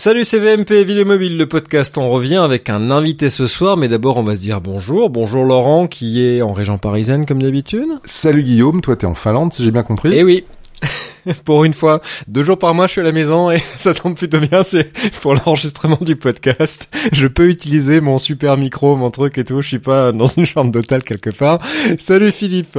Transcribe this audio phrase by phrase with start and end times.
[0.00, 1.98] Salut CVMP Vidéo Mobile, le podcast.
[1.98, 5.10] On revient avec un invité ce soir, mais d'abord on va se dire bonjour.
[5.10, 7.90] Bonjour Laurent qui est en région parisienne comme d'habitude.
[8.06, 10.12] Salut Guillaume, toi t'es en Finlande si j'ai bien compris.
[10.14, 10.46] Eh oui.
[11.44, 14.14] pour une fois, deux jours par mois, je suis à la maison et ça tombe
[14.14, 14.62] plutôt bien.
[14.62, 14.90] C'est
[15.20, 16.90] pour l'enregistrement du podcast.
[17.12, 19.60] Je peux utiliser mon super micro, mon truc et tout.
[19.60, 21.60] Je suis pas dans une chambre d'hôtel quelque part.
[21.98, 22.78] Salut Philippe.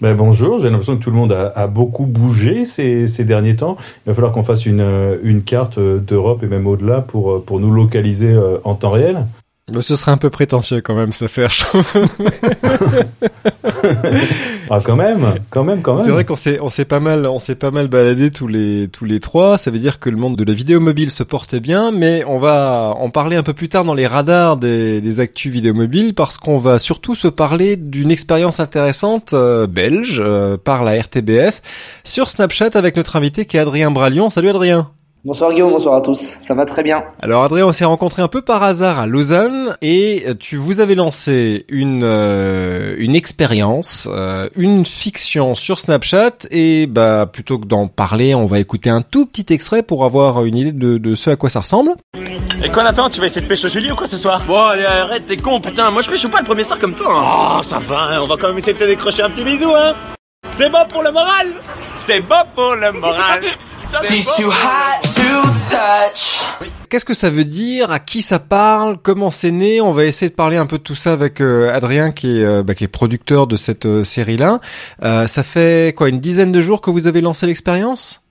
[0.00, 3.76] Ben bonjour, j'ai l'impression que tout le monde a, beaucoup bougé ces, derniers temps.
[4.06, 8.32] Il va falloir qu'on fasse une, carte d'Europe et même au-delà pour, pour nous localiser
[8.32, 9.26] euh, en temps réel.
[9.72, 11.52] Mais ce serait un peu prétentieux quand même, ça faire.
[14.70, 16.04] ah quand même, quand même, quand même.
[16.04, 18.88] C'est vrai qu'on s'est on s'est pas mal on s'est pas mal baladé tous les
[18.88, 19.58] tous les trois.
[19.58, 22.38] Ça veut dire que le monde de la vidéo mobile se portait bien, mais on
[22.38, 26.14] va en parler un peu plus tard dans les radars des, des actus vidéo mobile
[26.14, 31.62] parce qu'on va surtout se parler d'une expérience intéressante euh, belge euh, par la RTBF
[32.04, 34.30] sur Snapchat avec notre invité qui est Adrien Bralion.
[34.30, 34.90] Salut Adrien.
[35.22, 36.38] Bonsoir Guillaume, bonsoir à tous.
[36.42, 37.04] Ça va très bien.
[37.20, 40.94] Alors Adrien, on s'est rencontré un peu par hasard à Lausanne et tu vous avez
[40.94, 47.86] lancé une euh, une expérience, euh, une fiction sur Snapchat et bah plutôt que d'en
[47.86, 51.28] parler, on va écouter un tout petit extrait pour avoir une idée de, de ce
[51.28, 51.90] à quoi ça ressemble.
[52.64, 54.42] Et quoi Nathan, tu vas essayer de pêcher Julie ou quoi ce soir?
[54.46, 57.12] Bon allez arrête, t'es con putain, moi je pêche pas le premier soir comme toi.
[57.14, 57.58] Hein.
[57.58, 59.92] Oh ça va, on va quand même essayer de te décrocher un petit bisou hein.
[60.54, 61.48] C'est bon pour le moral
[61.94, 63.42] C'est bon pour le moral.
[66.88, 67.90] Qu'est-ce que ça veut dire?
[67.90, 68.96] À qui ça parle?
[69.02, 69.80] Comment c'est né?
[69.80, 72.44] On va essayer de parler un peu de tout ça avec euh, Adrien qui est,
[72.44, 74.60] euh, bah, qui est producteur de cette euh, série-là.
[75.00, 76.08] ça fait quoi?
[76.08, 78.22] Une dizaine de jours que vous avez lancé l'expérience?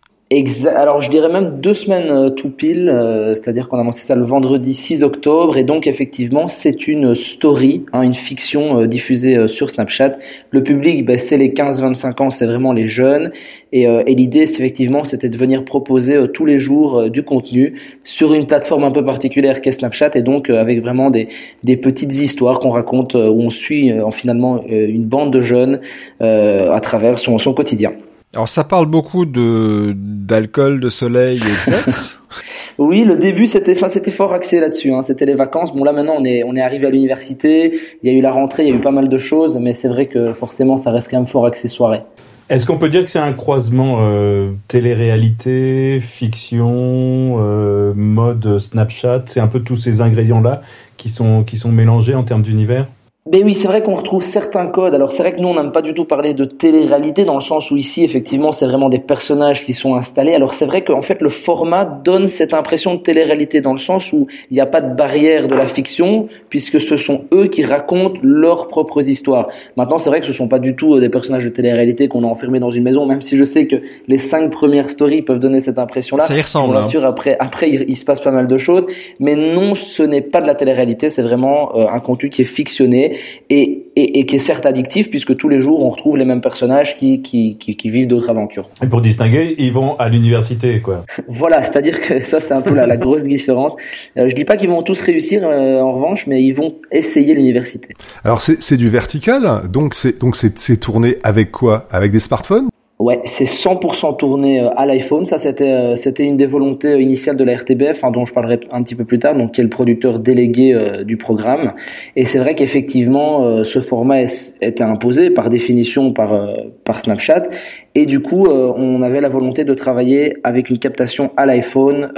[0.75, 4.13] Alors je dirais même deux semaines euh, tout pile, euh, c'est-à-dire qu'on a lancé ça
[4.13, 9.47] le vendredi 6 octobre et donc effectivement c'est une story, hein, une fiction euh, diffusée
[9.47, 10.17] sur Snapchat.
[10.52, 13.31] Le public ben, c'est les 15-25 ans, c'est vraiment les jeunes
[13.72, 18.45] et, et l'idée effectivement c'était de venir proposer tous les jours du contenu sur une
[18.45, 21.30] plateforme un peu particulière qu'est Snapchat et donc avec vraiment des,
[21.63, 25.81] des petites histoires qu'on raconte où on suit en finalement une bande de jeunes
[26.19, 27.94] à travers son, son quotidien.
[28.35, 32.22] Alors ça parle beaucoup de d'alcool, de soleil et de sexe.
[32.78, 34.94] oui, le début c'était enfin c'était fort axé là-dessus.
[34.94, 35.01] Hein.
[35.01, 35.73] C'était les vacances.
[35.73, 37.79] Bon là maintenant on est on est arrivé à l'université.
[38.03, 39.73] Il y a eu la rentrée, il y a eu pas mal de choses, mais
[39.73, 42.01] c'est vrai que forcément ça reste quand même fort axé soirée.
[42.50, 49.23] Est-ce qu'on peut dire que c'est un croisement euh, télé-réalité, fiction, euh, mode Snapchat?
[49.28, 50.62] C'est un peu tous ces ingrédients là
[50.97, 52.88] qui sont qui sont mélangés en termes d'univers?
[53.29, 54.95] Ben oui, c'est vrai qu'on retrouve certains codes.
[54.95, 57.41] Alors c'est vrai que nous, on n'aime pas du tout parler de télé-réalité dans le
[57.41, 60.34] sens où ici, effectivement, c'est vraiment des personnages qui sont installés.
[60.34, 64.12] Alors c'est vrai qu'en fait, le format donne cette impression de télé-réalité dans le sens
[64.13, 67.63] où il n'y a pas de barrière de la fiction puisque ce sont eux qui
[67.63, 69.50] racontent leurs propres histoires.
[69.78, 72.23] Maintenant, c'est vrai que ce sont pas du tout euh, des personnages de télé-réalité qu'on
[72.23, 73.75] a enfermés dans une maison, même si je sais que
[74.07, 76.23] les cinq premières stories peuvent donner cette impression-là.
[76.23, 76.73] Ça y ressemble.
[76.73, 76.89] Bien hein.
[76.89, 78.88] sûr, après, après, il, se passe pas mal de choses,
[79.19, 81.09] mais non, ce n'est pas de la télé-réalité.
[81.09, 83.18] C'est vraiment euh, un contenu qui est fictionné
[83.50, 86.41] et, et, et, qui est certes addictif puisque tous les jours on retrouve les mêmes
[86.41, 88.69] personnages qui, qui, qui, qui vivent d'autres aventures.
[88.84, 91.06] Et pour distinguer, ils vont à l'université quoi.
[91.28, 93.75] voilà, c'est-à-dire que ça c'est un peu la, la grosse différence.
[94.18, 97.34] Euh, je dis pas qu'ils vont tous réussir euh, en revanche, mais ils vont essayer
[97.34, 97.90] l'université.
[98.24, 101.88] Alors c'est du vertical, donc c'est donc c'est tourné avec quoi?
[101.91, 102.69] Avec des smartphones?
[103.00, 105.26] Ouais, c'est 100% tourné euh, à l'iPhone.
[105.26, 108.34] Ça, c'était euh, c'était une des volontés euh, initiales de la RTBF, hein, dont je
[108.34, 111.74] parlerai un petit peu plus tard, donc qui est le producteur délégué du programme.
[112.18, 114.24] Et c'est vrai qu'effectivement, ce format
[114.62, 116.38] était imposé par définition par
[116.84, 117.48] par Snapchat.
[117.96, 122.12] Et du coup, on avait la volonté de travailler avec une captation à l'iPhone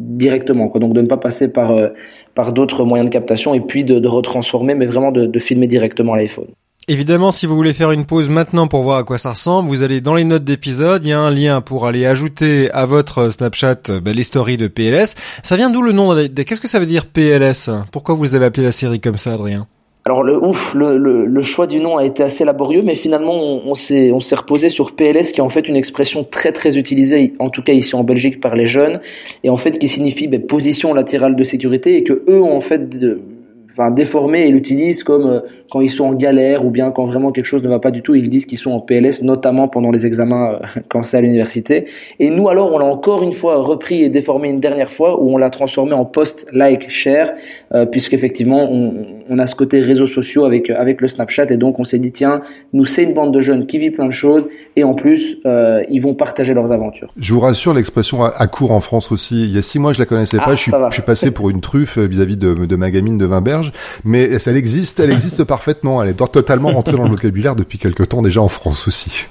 [0.00, 0.80] directement, quoi.
[0.80, 1.72] Donc de ne pas passer par
[2.34, 5.68] par d'autres moyens de captation et puis de, de retransformer, mais vraiment de, de filmer
[5.68, 6.48] directement l'iPhone.
[6.88, 9.82] Évidemment, si vous voulez faire une pause maintenant pour voir à quoi ça ressemble, vous
[9.82, 13.28] allez dans les notes d'épisode, il y a un lien pour aller ajouter à votre
[13.28, 15.16] Snapchat ben, les de PLS.
[15.42, 18.62] Ça vient d'où le nom Qu'est-ce que ça veut dire PLS Pourquoi vous avez appelé
[18.62, 19.66] la série comme ça, Adrien?
[20.04, 23.62] Alors le ouf, le, le, choix du nom a été assez laborieux, mais finalement on,
[23.66, 26.78] on s'est on s'est reposé sur PLS, qui est en fait une expression très très
[26.78, 29.00] utilisée, en tout cas ici en Belgique par les jeunes,
[29.42, 32.60] et en fait qui signifie ben, position latérale de sécurité, et que eux ont en
[32.60, 33.20] fait de,
[33.76, 35.40] enfin déformé et l'utilisent comme euh,
[35.70, 38.02] quand ils sont en galère ou bien quand vraiment quelque chose ne va pas du
[38.02, 41.20] tout, ils disent qu'ils sont en PLS, notamment pendant les examens euh, quand c'est à
[41.20, 41.86] l'université.
[42.18, 45.34] Et nous alors, on l'a encore une fois repris et déformé une dernière fois où
[45.34, 47.32] on l'a transformé en post, like, share,
[47.74, 48.94] euh, puisqu'effectivement on,
[49.28, 52.12] on a ce côté réseaux sociaux avec avec le Snapchat et donc on s'est dit
[52.12, 55.38] tiens, nous c'est une bande de jeunes qui vit plein de choses et en plus
[55.46, 57.12] euh, ils vont partager leurs aventures.
[57.16, 59.44] Je vous rassure, l'expression à court en France aussi.
[59.44, 60.54] Il y a six mois, je la connaissais ah, pas.
[60.54, 63.65] Je suis, je suis passé pour une truffe vis-à-vis de, de ma gamine de Vinberge
[64.04, 66.02] mais elle existe, elle existe parfaitement.
[66.02, 69.26] Elle est totalement rentrée dans le vocabulaire depuis quelque temps déjà en France aussi.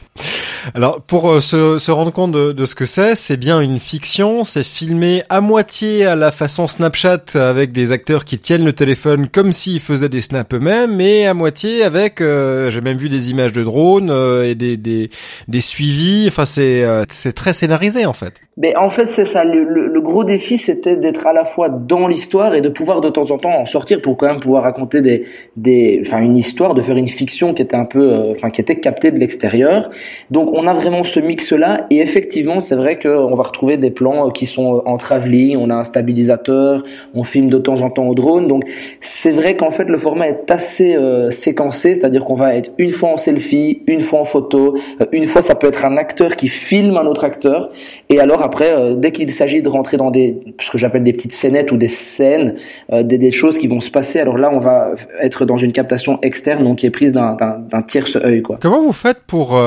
[0.73, 3.79] Alors pour euh, se, se, rendre compte de, de ce que c'est, c'est bien une
[3.79, 8.73] fiction, c'est filmé à moitié à la façon Snapchat avec des acteurs qui tiennent le
[8.73, 13.09] téléphone comme s'ils faisaient des snaps eux-mêmes, et à moitié avec, euh, j'ai même vu
[13.09, 15.11] des images de drones euh, et des, des,
[15.47, 18.41] des, suivis, enfin c'est c'est très scénarisé en fait.
[18.57, 22.07] Mais en fait c'est ça, le, le, gros défi c'était d'être à la fois dans
[22.07, 25.01] l'histoire et de pouvoir de temps en temps en sortir pour quand même pouvoir raconter
[25.01, 25.25] des,
[25.57, 28.79] des, enfin une histoire, de faire une fiction qui était un peu, enfin qui était
[28.79, 29.89] captée de l'extérieur.
[30.31, 31.85] Donc on a vraiment ce mix-là.
[31.89, 35.75] Et effectivement, c'est vrai qu'on va retrouver des plans qui sont en travelling, on a
[35.75, 38.47] un stabilisateur, on filme de temps en temps au drone.
[38.47, 38.63] Donc
[39.01, 42.91] c'est vrai qu'en fait le format est assez euh, séquencé, c'est-à-dire qu'on va être une
[42.91, 46.37] fois en selfie, une fois en photo, euh, une fois ça peut être un acteur
[46.37, 47.71] qui filme un autre acteur.
[48.07, 51.13] Et alors après euh, dès qu'il s'agit de rentrer dans des ce que j'appelle des
[51.13, 52.56] petites scénettes ou des scènes,
[52.92, 56.19] des, des, choses qui vont se passer, alors là on va être dans une captation
[56.21, 58.57] externe donc qui est prise d'un tierce œil quoi.
[58.62, 59.59] Comment vous faites pour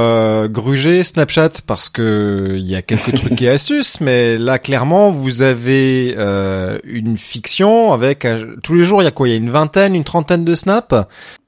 [0.49, 1.51] gruger Snapchat?
[1.67, 6.79] Parce que il y a quelques trucs et astuces, mais là clairement vous avez euh,
[6.85, 9.29] une fiction avec euh, tous les jours il y a quoi?
[9.29, 10.95] Il y a une vingtaine, une trentaine de snaps?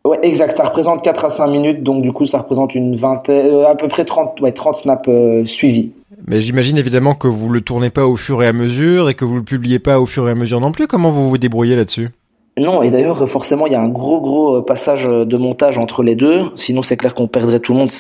[0.05, 0.57] Ouais, exact.
[0.57, 3.75] Ça représente 4 à 5 minutes, donc du coup ça représente une vingtaine, euh, à
[3.75, 5.09] peu près 30, ouais, 30 snaps
[5.47, 5.93] suivis.
[6.27, 9.25] Mais j'imagine évidemment que vous le tournez pas au fur et à mesure et que
[9.25, 10.87] vous le publiez pas au fur et à mesure non plus.
[10.87, 12.11] Comment vous vous débrouillez là-dessus?
[12.59, 15.79] Non, et d'ailleurs, forcément, il y a un gros, gros euh, passage euh, de montage
[15.79, 16.47] entre les deux.
[16.57, 17.91] Sinon, c'est clair qu'on perdrait tout le monde.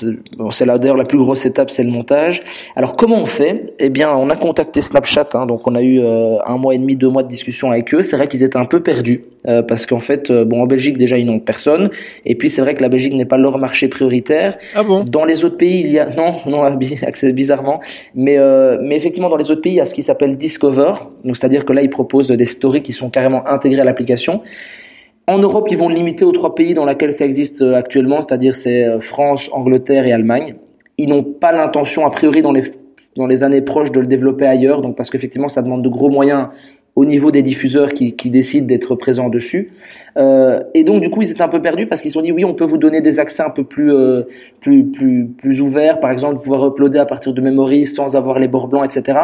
[0.50, 2.43] C'est là, d'ailleurs, la plus grosse étape, c'est le montage.
[2.76, 3.75] Alors, comment on fait?
[3.79, 5.29] Eh bien, on a contacté Snapchat.
[5.35, 7.94] Hein, donc, on a eu euh, un mois et demi, deux mois de discussion avec
[7.94, 8.02] eux.
[8.02, 9.25] C'est vrai qu'ils étaient un peu perdus.
[9.47, 11.91] Euh, parce qu'en fait, euh, bon, en Belgique déjà ils n'ont personne,
[12.26, 14.58] et puis c'est vrai que la Belgique n'est pas leur marché prioritaire.
[14.75, 15.02] Ah bon?
[15.05, 16.70] Dans les autres pays, il y a non, non,
[17.32, 17.81] bizarrement,
[18.14, 20.93] mais euh, mais effectivement dans les autres pays, il y a ce qui s'appelle Discover,
[21.25, 24.39] donc c'est-à-dire que là ils proposent des stories qui sont carrément intégrées à l'application.
[25.26, 29.00] En Europe, ils vont limiter aux trois pays dans lesquels ça existe actuellement, c'est-à-dire c'est
[29.00, 30.56] France, Angleterre et Allemagne.
[30.98, 32.72] Ils n'ont pas l'intention a priori dans les
[33.16, 36.08] dans les années proches de le développer ailleurs, donc parce qu'effectivement ça demande de gros
[36.08, 36.48] moyens
[36.96, 39.72] au niveau des diffuseurs qui, qui décident d'être présents dessus.
[40.16, 42.32] Euh, et donc du coup ils étaient un peu perdus parce qu'ils se sont dit
[42.32, 44.22] oui on peut vous donner des accès un peu plus euh,
[44.60, 48.48] plus plus plus ouverts, par exemple pouvoir uploader à partir de memory sans avoir les
[48.48, 49.19] bords blancs, etc.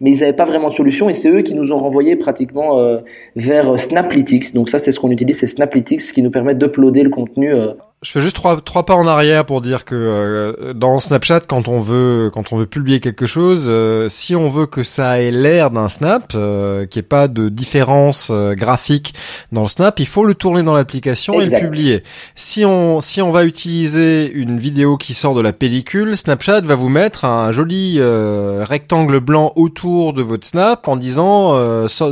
[0.00, 2.78] Mais ils n'avaient pas vraiment de solution et c'est eux qui nous ont renvoyé pratiquement
[2.78, 2.98] euh,
[3.36, 4.52] vers Snaplytics.
[4.54, 7.72] Donc ça c'est ce qu'on utilise, c'est Snaplytics qui nous permet d'uploader le contenu euh,
[8.02, 11.68] je fais juste trois, trois pas en arrière pour dire que euh, dans Snapchat, quand
[11.68, 15.30] on veut quand on veut publier quelque chose, euh, si on veut que ça ait
[15.30, 19.14] l'air d'un snap, euh, qu'il n'y ait pas de différence euh, graphique
[19.52, 22.02] dans le snap, il faut le tourner dans l'application et le publier.
[22.34, 26.74] Si on si on va utiliser une vidéo qui sort de la pellicule, Snapchat va
[26.74, 31.56] vous mettre un joli rectangle blanc autour de votre snap en disant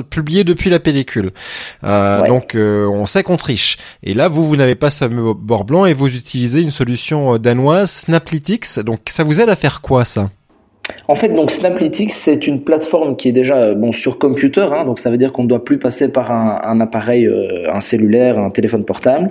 [0.08, 1.32] publier depuis la pellicule.
[1.82, 3.78] Donc on sait qu'on triche.
[4.02, 7.38] Et là, vous vous n'avez pas ce bord blanc et vous utilisez une solution euh,
[7.38, 8.80] danoise, Snaplytics?
[8.80, 10.30] Donc ça vous aide à faire quoi ça?
[11.08, 14.84] En fait, donc Snaplytics, c'est une plateforme qui est déjà euh, bon sur computer, hein,
[14.84, 18.38] donc ça veut dire qu'on ne doit plus passer par un, appareil, euh, un cellulaire,
[18.38, 19.30] un téléphone portable.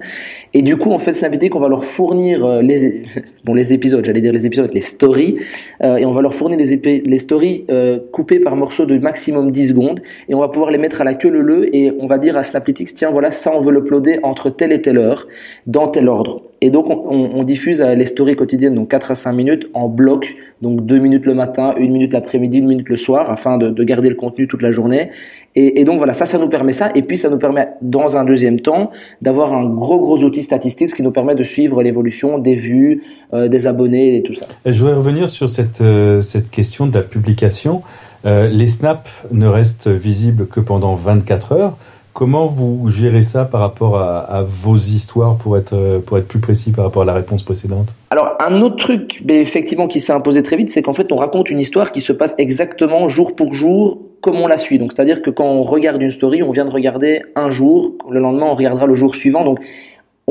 [0.54, 3.04] Et du coup, en fait, Snaplytics, on va leur fournir les
[3.46, 5.38] bon les épisodes, j'allais dire les épisodes, les stories,
[5.81, 7.66] et on va leur fournir les, stories
[8.12, 11.13] coupées par morceaux de maximum 10 secondes, et on va pouvoir les mettre à la
[11.13, 14.50] queue leu et on va dire à Snaplytics, tiens, voilà, ça, on veut l'uploader entre
[14.50, 15.28] telle et telle heure,
[15.68, 16.49] dans tel ordre.
[16.61, 20.85] Et donc, on, diffuse les stories quotidiennes, donc 4 à 5 minutes, en bloc, donc
[20.85, 24.09] 2 minutes le matin, 1 minute l'après-midi, 1 minute le soir, afin de, de, garder
[24.09, 25.09] le contenu toute la journée.
[25.56, 26.89] Et, donc voilà, ça, ça nous permet ça.
[26.95, 28.91] Et puis, ça nous permet, dans un deuxième temps,
[29.22, 33.03] d'avoir un gros, gros outil statistique, ce qui nous permet de suivre l'évolution des vues,
[33.34, 34.45] euh, des abonnés et tout ça.
[34.65, 37.81] Je voudrais revenir sur cette, euh, cette question de la publication.
[38.25, 41.77] Euh, les snaps ne restent visibles que pendant 24 heures.
[42.13, 46.72] Comment vous gérez ça par rapport à, vos histoires pour être, pour être plus précis
[46.72, 47.96] par rapport à la réponse précédente?
[48.10, 51.50] Alors, un autre truc, effectivement, qui s'est imposé très vite, c'est qu'en fait, on raconte
[51.50, 54.80] une histoire qui se passe exactement jour pour jour comme on la suit.
[54.80, 58.20] Donc, c'est-à-dire que quand on regarde une story, on vient de regarder un jour, le
[58.20, 59.44] lendemain, on regardera le jour suivant.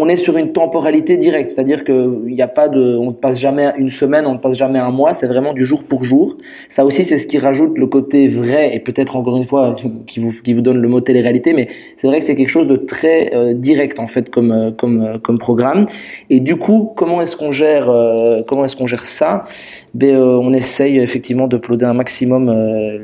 [0.00, 3.37] On est sur une temporalité directe, c'est-à-dire qu'il n'y a pas de, on ne passe
[3.37, 6.37] jamais une semaine, on ne passe jamais un mois, c'est vraiment du jour pour jour.
[6.69, 9.75] Ça aussi, c'est ce qui rajoute le côté vrai et peut-être encore une fois
[10.07, 12.69] qui vous qui vous donne le mot télé-réalité, mais c'est vrai que c'est quelque chose
[12.69, 15.87] de très euh, direct en fait comme euh, comme euh, comme programme.
[16.31, 17.87] Et du coup, comment est-ce qu'on gère
[18.47, 19.47] comment est-ce qu'on gère ça?
[19.95, 22.45] Ben, on essaye effectivement de ploder un maximum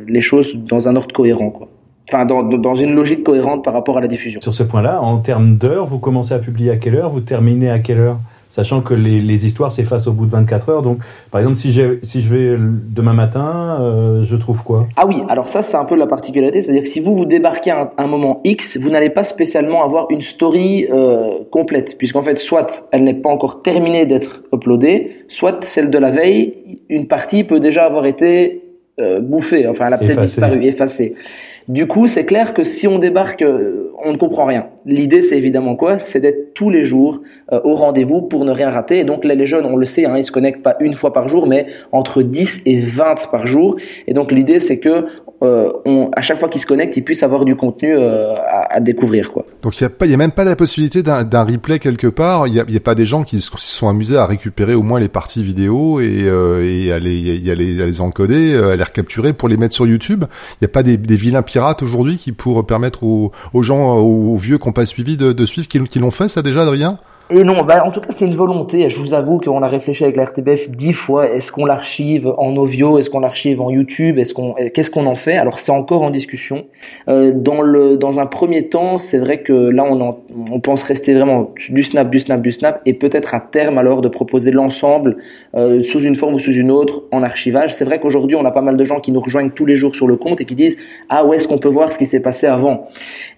[0.07, 1.69] les choses dans un ordre cohérent, quoi
[2.09, 4.41] enfin dans, dans, une logique cohérente par rapport à la diffusion.
[4.41, 7.71] Sur ce point-là, en termes d'heures, vous commencez à publier à quelle heure Vous terminez
[7.71, 8.19] à quelle heure
[8.55, 10.83] sachant que les, les histoires s'effacent au bout de 24 heures.
[10.83, 10.99] Donc,
[11.33, 14.87] par exemple, si, si je vais demain matin, euh, je trouve quoi?
[14.97, 17.73] Ah oui, alors ça, c'est un peu la particularité, c'est-à-dire que si vous vous débarquez
[17.73, 22.39] à un, moment X, vous n'allez pas spécialement avoir une story euh, complète, puisqu'en fait,
[22.39, 27.43] soit elle n'est pas encore terminée d'être uploadée, soit celle de la veille, une partie
[27.43, 28.63] peut déjà avoir été
[29.01, 31.17] euh, bouffée, enfin, elle a peut-être disparu, effacée.
[31.69, 34.67] Du coup, c'est clair que si on débarque, euh, on ne comprend rien.
[34.85, 35.99] L'idée, c'est évidemment quoi?
[35.99, 38.99] C'est d'être tous les jours euh, au rendez-vous pour ne rien rater.
[38.99, 41.15] Et donc là, les jeunes, on le sait, hein, ils se connectent pas une fois
[41.15, 43.77] par jour, mais entre 10 et 20 par jour.
[44.07, 45.07] Et donc l'idée, c'est que
[45.43, 48.77] euh, on, à chaque fois qu'ils se connectent, ils puissent avoir du contenu euh, à,
[48.77, 49.33] à, découvrir.
[49.33, 49.45] Quoi.
[49.63, 52.47] Donc il n'y a, a même pas la possibilité d'un replay quelque part.
[52.47, 55.01] Il n'y a, a, pas des gens qui se sont amusés à récupérer au moins
[55.01, 58.83] les parties vidéo et, euh, et à, les, à, les, à les encoder, à les
[58.85, 60.25] recapturer pour les mettre sur YouTube.
[60.53, 63.99] Il n'y a pas des, des vilains pirates aujourd'hui qui pourraient permettre aux, aux gens,
[63.99, 66.99] aux, vieux qui n'ont pas suivi de, de suivre, qui l'ont fait ça déjà, Adrien?
[67.35, 68.89] Et non, bah, en tout cas, c'était une volonté.
[68.89, 71.29] Je vous avoue qu'on a réfléchi avec la RTBF dix fois.
[71.29, 74.19] Est-ce qu'on l'archive en Ovio Est-ce qu'on l'archive en YouTube?
[74.21, 75.37] Est-ce qu'on, qu'est-ce qu'on en fait?
[75.37, 76.67] Alors, c'est encore en discussion.
[77.09, 80.17] Euh, dans le, dans un premier temps, c'est vrai que là, on,
[80.51, 84.03] on pense rester vraiment du snap, du snap, du snap, et peut-être à terme alors
[84.03, 85.19] de proposer l'ensemble
[85.55, 87.75] euh, sous une forme ou sous une autre en archivage.
[87.75, 89.95] C'est vrai qu'aujourd'hui, on a pas mal de gens qui nous rejoignent tous les jours
[89.95, 90.77] sur le compte et qui disent
[91.09, 92.89] ah ouais, est-ce qu'on peut voir ce qui s'est passé avant?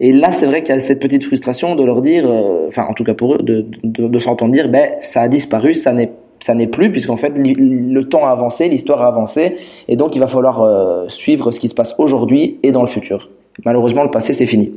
[0.01, 2.87] Et là, c'est vrai qu'il y a cette petite frustration de leur dire, euh, enfin,
[2.89, 6.11] en tout cas pour eux, de de, s'entendre dire, ben, ça a disparu, ça n'est
[6.41, 9.57] ça n'est plus puisqu'en fait le temps a avancé, l'histoire a avancé
[9.89, 12.89] et donc il va falloir euh, suivre ce qui se passe aujourd'hui et dans le
[12.89, 13.31] futur.
[13.65, 14.75] Malheureusement le passé c'est fini.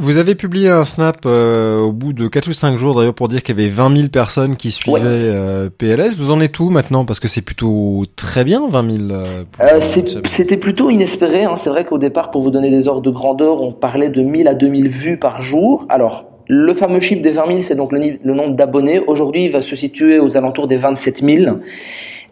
[0.00, 3.28] Vous avez publié un snap euh, au bout de 4 ou 5 jours d'ailleurs pour
[3.28, 6.16] dire qu'il y avait 20 000 personnes qui suivaient euh, PLS.
[6.16, 7.04] Vous en êtes où maintenant?
[7.04, 9.22] Parce que c'est plutôt très bien 20 000.
[10.24, 11.44] C'était plutôt inespéré.
[11.44, 11.56] Hein.
[11.56, 14.48] C'est vrai qu'au départ, pour vous donner des ordres de grandeur, on parlait de 1000
[14.48, 15.84] à 2000 vues par jour.
[15.90, 19.00] Alors le fameux chiffre des 20 000, c'est donc le, nombre d'abonnés.
[19.06, 21.58] Aujourd'hui, il va se situer aux alentours des 27 000.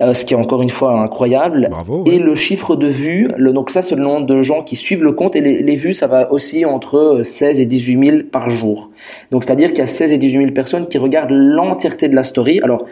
[0.00, 1.70] Euh, ce qui est encore une fois incroyable.
[2.06, 5.02] Et le chiffre de vues, le, donc ça c'est le nombre de gens qui suivent
[5.02, 8.90] le compte et les, vues ça va aussi entre 16 et 18 000 par jour.
[9.32, 12.22] Donc c'est-à-dire qu'il y a 16 et 18 000 personnes qui regardent l'entièreté de la
[12.22, 12.60] story.
[12.62, 12.86] Alors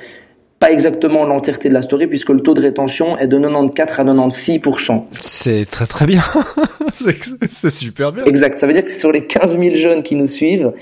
[0.59, 4.05] pas exactement l'entièreté de la story puisque le taux de rétention est de 94 à
[4.05, 6.23] 96% C'est très très bien.
[6.95, 8.25] c'est super bien.
[8.25, 8.59] Exact.
[8.59, 10.73] Ça veut dire que sur les 15 000 jeunes qui nous suivent,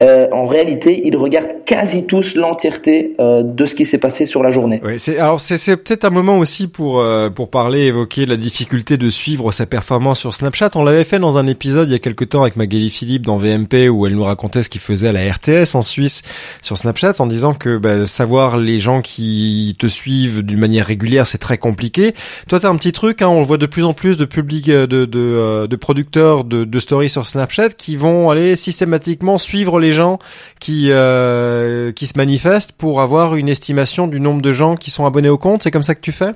[0.00, 4.44] euh, en réalité, ils regardent quasi tous l'entièreté euh, de ce qui s'est passé sur
[4.44, 4.80] la journée.
[4.84, 8.96] Oui, c'est alors c'est peut-être un moment aussi pour euh, pour parler évoquer la difficulté
[8.96, 10.70] de suivre sa performance sur Snapchat.
[10.76, 13.38] On l'avait fait dans un épisode il y a quelque temps avec Magali Philippe dans
[13.38, 16.22] VMP où elle nous racontait ce qu'il faisait à la RTS en Suisse
[16.62, 21.26] sur Snapchat en disant que bah, savoir les gens qui te suivent d'une manière régulière
[21.26, 22.14] c'est très compliqué.
[22.48, 24.66] Toi t'as un petit truc, hein, on le voit de plus en plus de publics
[24.68, 29.80] de de, de, de producteurs de, de stories sur Snapchat qui vont aller systématiquement suivre
[29.80, 30.18] les gens
[30.60, 35.06] qui euh, qui se manifestent pour avoir une estimation du nombre de gens qui sont
[35.06, 35.62] abonnés au compte.
[35.62, 36.32] C'est comme ça que tu fais?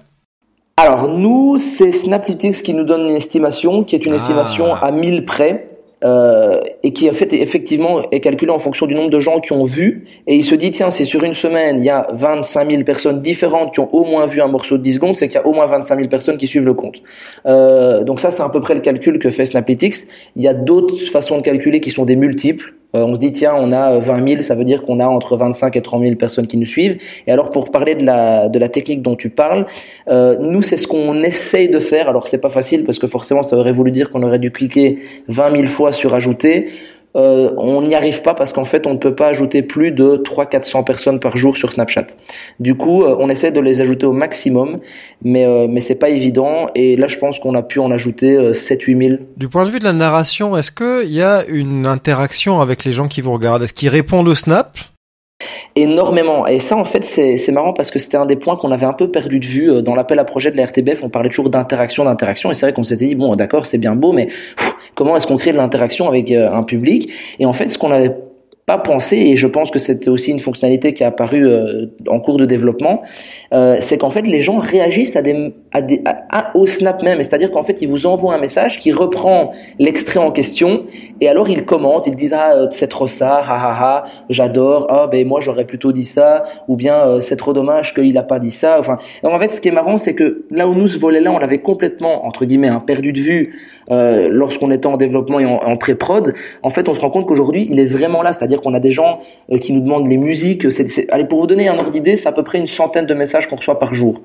[0.76, 4.16] Alors nous, c'est Snaplytics qui nous donne une estimation, qui est une ah.
[4.16, 5.68] estimation à 1000 près.
[6.04, 9.52] Euh, et qui en fait effectivement est calculé en fonction du nombre de gens qui
[9.52, 10.08] ont vu.
[10.26, 13.22] Et il se dit tiens c'est sur une semaine il y a 25 000 personnes
[13.22, 15.46] différentes qui ont au moins vu un morceau de 10 secondes c'est qu'il y a
[15.46, 16.96] au moins 25 000 personnes qui suivent le compte.
[17.46, 20.54] Euh, donc ça c'est à peu près le calcul que fait Snaplytics il y a
[20.54, 24.28] d'autres façons de calculer qui sont des multiples on se dit tiens, on a 20
[24.28, 26.98] 000, ça veut dire qu'on a entre 25 et 30 000 personnes qui nous suivent.
[27.26, 29.66] Et alors pour parler de la de la technique dont tu parles,
[30.08, 32.08] euh, nous c'est ce qu'on essaye de faire.
[32.08, 34.98] Alors c'est pas facile parce que forcément ça aurait voulu dire qu'on aurait dû cliquer
[35.28, 36.68] 20 000 fois sur ajouter.
[37.14, 40.16] Euh, on n'y arrive pas parce qu'en fait on ne peut pas ajouter plus de
[40.16, 42.06] 300-400 personnes par jour sur Snapchat.
[42.58, 44.80] Du coup, euh, on essaie de les ajouter au maximum,
[45.22, 46.68] mais euh, mais c'est pas évident.
[46.74, 49.20] Et là, je pense qu'on a pu en ajouter 7-8 000.
[49.36, 52.92] Du point de vue de la narration, est-ce qu'il y a une interaction avec les
[52.92, 53.62] gens qui vous regardent?
[53.62, 54.78] Est-ce qu'ils répondent au Snap?
[55.76, 56.46] Énormément.
[56.46, 58.92] Et ça, en fait, c'est marrant parce que c'était un des points qu'on avait un
[58.92, 61.02] peu perdu de vue euh, dans l'appel à projet de la RTBF.
[61.02, 62.50] On parlait toujours d'interaction, d'interaction.
[62.50, 64.28] Et c'est vrai qu'on s'était dit, bon, d'accord, c'est bien beau, mais
[64.94, 67.10] comment est-ce qu'on crée de l'interaction avec euh, un public?
[67.38, 68.14] Et en fait, ce qu'on avait
[68.66, 72.20] pas pensé, et je pense que c'était aussi une fonctionnalité qui est apparue euh, en
[72.20, 73.02] cours de développement,
[73.52, 75.52] euh, c'est qu'en fait les gens réagissent à des,
[76.54, 80.30] au snap même, c'est-à-dire qu'en fait ils vous envoient un message qui reprend l'extrait en
[80.30, 80.84] question,
[81.20, 84.86] et alors ils commentent, ils disent ah euh, c'est trop ça, ha ha ha, j'adore,
[84.90, 88.38] ah ben moi j'aurais plutôt dit ça, ou bien c'est trop dommage qu'il a pas
[88.38, 90.88] dit ça, enfin donc en fait ce qui est marrant c'est que là où nous
[90.88, 93.54] ce volet-là on l'avait complètement entre guillemets hein, perdu de vue
[93.90, 97.66] euh, lorsqu'on était en développement et en, pré-prod, en fait, on se rend compte qu'aujourd'hui,
[97.68, 98.32] il est vraiment là.
[98.32, 100.66] C'est-à-dire qu'on a des gens euh, qui nous demandent les musiques.
[101.10, 103.41] allez, pour vous donner un ordre d'idée, c'est à peu près une centaine de messages
[103.48, 104.20] qu'on reçoit par jour.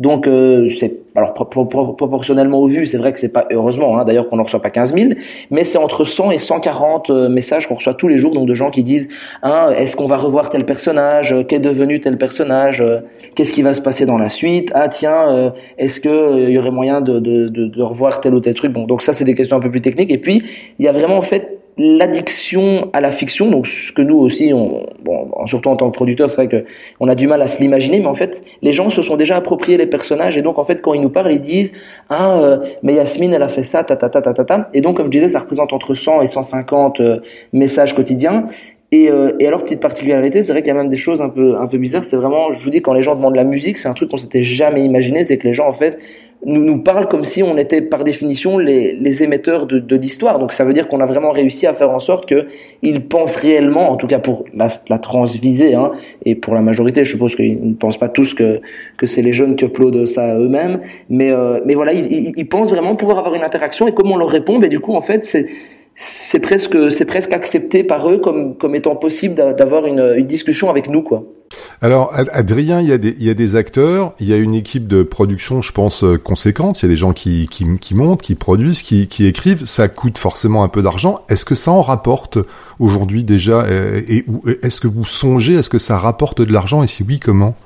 [0.00, 4.30] Donc euh, c'est alors proportionnellement au vu, c'est vrai que c'est pas heureusement hein, d'ailleurs
[4.30, 5.10] qu'on ne reçoit pas 15 000,
[5.50, 8.54] mais c'est entre 100 et 140 euh, messages qu'on reçoit tous les jours donc de
[8.54, 9.10] gens qui disent
[9.42, 12.82] hein, est-ce qu'on va revoir tel personnage, qu'est devenu tel personnage,
[13.34, 16.70] qu'est-ce qui va se passer dans la suite, ah tiens est-ce que il y aurait
[16.70, 18.72] moyen de, de, revoir tel ou tel truc?
[18.72, 20.42] Bon donc ça c'est des questions un peu plus techniques et puis
[20.78, 24.52] il y a vraiment en fait l'addiction à la fiction, donc ce que nous aussi,
[24.52, 26.64] on, bon, surtout en tant que producteur, c'est vrai que
[27.00, 29.36] on a du mal à se l'imaginer, mais en fait, les gens se sont déjà
[29.36, 31.72] appropriés les personnages, et donc en fait, quand ils nous parlent, ils disent
[32.08, 34.80] ah, euh, mais Yasmine, elle a fait ça, ta ta ta ta ta ta, et
[34.80, 37.20] donc comme je disais, ça représente entre 100 et 150 euh,
[37.52, 38.48] messages quotidiens.
[38.92, 41.28] Et, euh, et, alors petite particularité, c'est vrai qu'il y a même des choses un
[41.28, 42.02] peu un peu bizarres.
[42.02, 44.16] C'est vraiment, je vous dis, quand les gens demandent la musique, c'est un truc qu'on
[44.16, 45.98] s'était jamais imaginé, c'est que les gens en fait
[46.46, 50.38] nous, nous parle comme si on était par définition les, les émetteurs de, de l'histoire.
[50.38, 53.90] Donc ça veut dire qu'on a vraiment réussi à faire en sorte qu'ils pensent réellement,
[53.90, 55.92] en tout cas pour la, la transvisée, hein,
[56.24, 58.60] et pour la majorité, je suppose qu'ils ne pensent pas tous que,
[58.96, 62.70] que c'est les jeunes qui uploadent ça eux-mêmes, mais, euh, mais voilà, ils, ils, pensent
[62.70, 65.24] vraiment pouvoir avoir une interaction, et comme on leur répond, ben, du coup, en fait,
[65.24, 65.46] c'est
[66.02, 70.70] c'est presque c'est presque accepté par eux comme comme étant possible d'avoir une, une discussion
[70.70, 71.24] avec nous quoi.
[71.82, 74.54] Alors, Adrien, il y, a des, il y a des acteurs, il y a une
[74.54, 76.80] équipe de production, je pense, euh, conséquente.
[76.80, 79.64] Il y a des gens qui, qui, qui montent, qui produisent, qui, qui écrivent.
[79.66, 81.24] Ça coûte forcément un peu d'argent.
[81.28, 82.38] Est-ce que ça en rapporte
[82.78, 84.24] aujourd'hui déjà euh, Et
[84.62, 87.56] est-ce que vous songez Est-ce que ça rapporte de l'argent Et si oui, comment?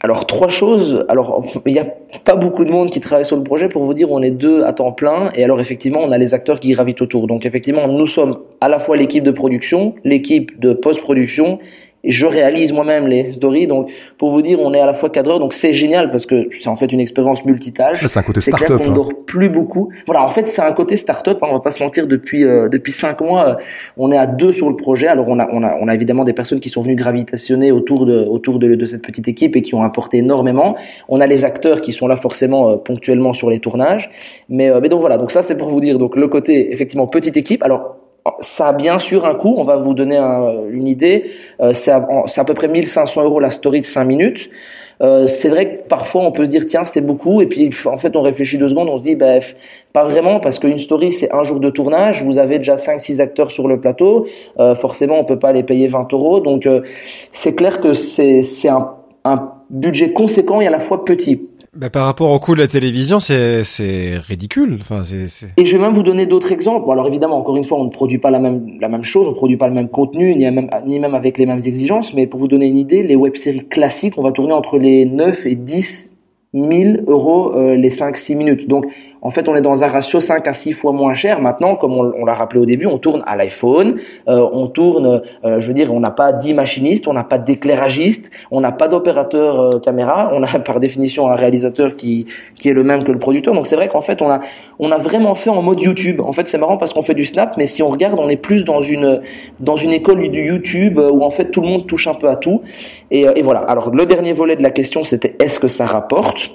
[0.00, 1.04] Alors trois choses.
[1.08, 1.86] Alors il n'y a
[2.24, 3.68] pas beaucoup de monde qui travaille sur le projet.
[3.68, 5.30] Pour vous dire, on est deux à temps plein.
[5.34, 7.26] Et alors effectivement, on a les acteurs qui gravitent autour.
[7.26, 11.58] Donc effectivement, nous sommes à la fois l'équipe de production, l'équipe de post-production
[12.04, 13.66] et je réalise moi-même les stories.
[13.66, 16.48] Donc, pour vous dire, on est à la fois cadreur, donc c'est génial parce que
[16.60, 18.04] c'est en fait une expérience multitâche.
[18.06, 18.80] C'est un côté start-up.
[18.84, 18.94] On hein.
[18.94, 19.90] dort plus beaucoup.
[20.06, 21.38] Voilà, en fait, c'est un côté start-up.
[21.42, 22.06] Hein, on va pas se mentir.
[22.06, 23.54] Depuis euh, depuis cinq mois, euh,
[23.96, 25.08] on est à deux sur le projet.
[25.08, 28.06] Alors, on a on a on a évidemment des personnes qui sont venues gravitationner autour
[28.06, 30.76] de autour de, de cette petite équipe et qui ont apporté énormément.
[31.08, 34.10] On a les acteurs qui sont là forcément euh, ponctuellement sur les tournages.
[34.48, 35.18] Mais mais donc voilà.
[35.18, 35.98] Donc ça, c'est pour vous dire.
[35.98, 37.62] Donc le côté effectivement petite équipe.
[37.62, 37.96] Alors
[38.40, 40.18] ça a bien sûr un coût, on va vous donner
[40.70, 41.30] une idée,
[41.60, 44.50] euh, c'est à, peu près 1500 euros la story de 5 minutes.
[45.00, 47.40] Euh, c'est vrai que parfois on peut se dire tiens c'est beaucoup.
[47.40, 49.38] Et puis en fait on réfléchit deux secondes on se dit bah,
[49.92, 52.24] pas vraiment parce qu'une story c'est un jour de tournage.
[52.24, 54.26] Vous avez déjà 5-6 acteurs sur le plateau.
[54.58, 56.40] Euh, forcément on peut pas les payer 20 euros.
[56.40, 56.68] Donc
[57.30, 58.90] c'est clair que c'est un,
[59.24, 62.66] un budget conséquent et à la fois petit bah, par rapport au coût de la
[62.66, 64.78] télévision, c'est ridicule.
[64.80, 65.48] Enfin, c'est.
[65.56, 66.86] Et je vais même vous donner d'autres exemples.
[66.86, 69.26] Bon, alors évidemment, encore une fois, on ne produit pas la même la même chose,
[69.26, 72.14] on ne produit pas le même contenu, ni même ni même avec les mêmes exigences.
[72.14, 75.46] Mais pour vous donner une idée, les web-séries classiques, on va tourner entre les 9
[75.46, 76.12] et 10
[76.54, 76.68] 000
[77.06, 78.68] euros euh, les 5-6 minutes.
[78.68, 78.86] Donc
[79.20, 81.40] en fait, on est dans un ratio 5 à 6 fois moins cher.
[81.40, 85.60] Maintenant, comme on, l'a rappelé au début, on tourne à l'iPhone, euh, on tourne, euh,
[85.60, 88.86] je veux dire, on n'a pas 10 machinistes, on n'a pas d'éclairagiste, on n'a pas
[88.86, 92.26] d'opérateur euh, caméra, on a par définition un réalisateur qui,
[92.56, 93.54] qui est le même que le producteur.
[93.54, 94.40] Donc c'est vrai qu'en fait, on a,
[94.78, 96.20] on a vraiment fait en mode YouTube.
[96.20, 98.36] En fait, c'est marrant parce qu'on fait du snap, mais si on regarde, on est
[98.36, 99.20] plus dans une,
[99.58, 102.36] dans une école du YouTube où en fait tout le monde touche un peu à
[102.36, 102.62] tout.
[103.10, 103.60] Et, et voilà.
[103.60, 106.50] Alors le dernier volet de la question, c'était est-ce que ça rapporte?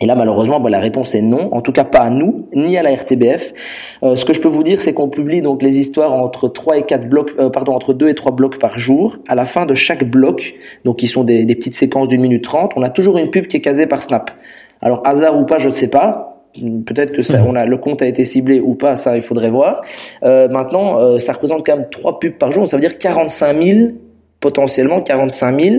[0.00, 1.52] Et là, malheureusement, bah, la réponse est non.
[1.52, 3.52] En tout cas, pas à nous, ni à la RTBF.
[4.02, 6.78] Euh, ce que je peux vous dire, c'est qu'on publie donc les histoires entre 3
[6.78, 9.18] et 4 blocs, euh, pardon, entre 2 et 3 blocs par jour.
[9.28, 12.42] À la fin de chaque bloc, donc qui sont des, des petites séquences d'une minute
[12.42, 14.30] trente, on a toujours une pub qui est casée par Snap.
[14.80, 16.32] Alors, hasard ou pas, je ne sais pas.
[16.84, 17.46] Peut-être que ça, mhm.
[17.46, 19.82] on a, le compte a été ciblé ou pas, ça, il faudrait voir.
[20.22, 22.66] Euh, maintenant, euh, ça représente quand même 3 pubs par jour.
[22.66, 23.88] Ça veut dire 45 000
[24.40, 25.76] potentiellement 45 000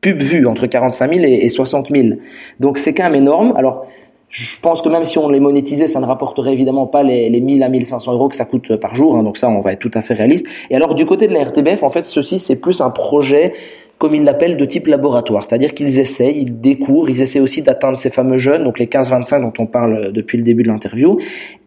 [0.00, 2.18] pubs vues, entre 45 000 et, 60 000.
[2.60, 3.54] Donc c'est quand même énorme.
[3.56, 3.86] Alors,
[4.28, 7.40] je pense que même si on les monétisait, ça ne rapporterait évidemment pas les, les
[7.40, 9.16] 1000 à 1500 euros que ça coûte par jour.
[9.16, 9.22] Hein.
[9.22, 10.46] donc ça, on va être tout à fait réaliste.
[10.70, 13.52] Et alors, du côté de la RTBF, en fait, ceci, c'est plus un projet
[13.98, 15.44] comme ils l'appellent, de type laboratoire.
[15.44, 19.40] C'est-à-dire qu'ils essayent, ils découvrent, ils essaient aussi d'atteindre ces fameux jeunes, donc les 15-25
[19.40, 21.18] dont on parle depuis le début de l'interview.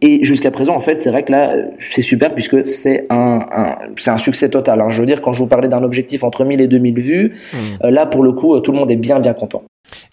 [0.02, 1.56] Et jusqu'à présent, en fait, c'est vrai que là,
[1.92, 4.82] c'est super puisque c'est un, un c'est un succès total.
[4.82, 4.90] Hein.
[4.90, 7.58] Je veux dire, quand je vous parlais d'un objectif entre 1000 et 2000 vues, mmh.
[7.84, 9.64] euh, là, pour le coup, tout le monde est bien, bien content.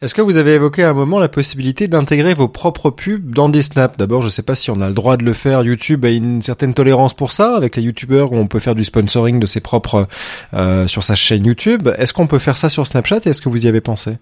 [0.02, 3.48] Est-ce que vous avez évoqué à un moment la possibilité d'intégrer vos propres pubs dans
[3.48, 3.96] des snaps?
[3.96, 5.62] D'abord, je ne sais pas si on a le droit de le faire.
[5.62, 8.84] YouTube a une certaine tolérance pour ça, avec les YouTubeurs où on peut faire du
[8.84, 10.06] sponsoring de ses propres
[10.54, 11.88] euh, sur sa chaîne YouTube.
[11.98, 14.18] Est-ce qu'on peut faire ça sur Snapchat Est-ce que vous y avez pensé?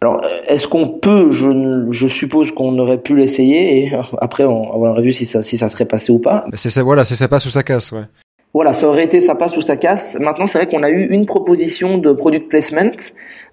[0.00, 1.30] Alors, est-ce qu'on peut?
[1.30, 5.56] Je, je suppose qu'on aurait pu l'essayer et après on, aurait vu si ça, si
[5.56, 6.44] ça serait passé ou pas.
[6.52, 8.04] C'est ça, voilà, c'est ça passe ou ça casse, ouais.
[8.52, 10.16] Voilà, ça aurait été ça passe ou ça casse.
[10.20, 12.92] Maintenant, c'est vrai qu'on a eu une proposition de product placement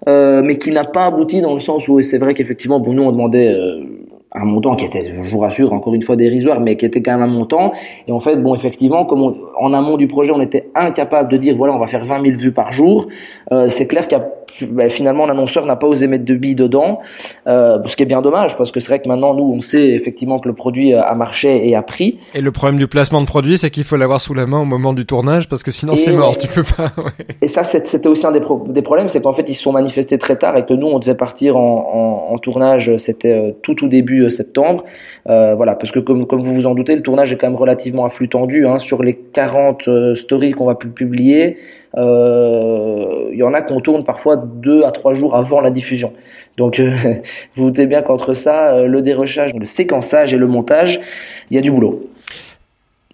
[0.08, 3.02] euh, mais qui n'a pas abouti dans le sens où c'est vrai qu'effectivement, pour nous,
[3.02, 3.82] on demandait euh,
[4.32, 7.12] un montant qui était, je vous rassure, encore une fois dérisoire, mais qui était quand
[7.12, 7.72] même un montant.
[8.08, 11.56] Et en fait, bon, effectivement, comme en amont du projet, on était incapable de dire,
[11.56, 13.08] voilà, on va faire 20 000 vues par jour.
[13.52, 14.28] Euh, c'est clair qu'il y a
[14.70, 17.00] bah, finalement l'annonceur n'a pas osé mettre de billes dedans,
[17.46, 19.90] euh, ce qui est bien dommage parce que c'est vrai que maintenant nous on sait
[19.90, 22.18] effectivement que le produit a marché et a pris.
[22.34, 24.64] Et le problème du placement de produit, c'est qu'il faut l'avoir sous la main au
[24.64, 26.90] moment du tournage parce que sinon c'est mort, tu peux pas.
[27.02, 27.26] Ouais.
[27.40, 30.18] Et ça c'était aussi un des, des problèmes, c'est qu'en fait ils se sont manifestés
[30.18, 33.74] très tard et que nous on devait partir en, en, en tournage, c'était euh, tout
[33.74, 34.84] tout début euh, septembre.
[35.28, 38.04] Euh, voilà, parce que comme, vous vous en doutez, le tournage est quand même relativement
[38.04, 38.66] à tendu.
[38.66, 41.58] Hein, sur les 40 euh, stories qu'on va publier,
[41.96, 46.12] euh, il y en a qu'on tourne parfois deux à trois jours avant la diffusion.
[46.56, 46.94] Donc vous
[47.56, 51.00] vous doutez bien qu'entre ça, le dérochage, le séquençage et le montage,
[51.50, 52.11] il y a du boulot.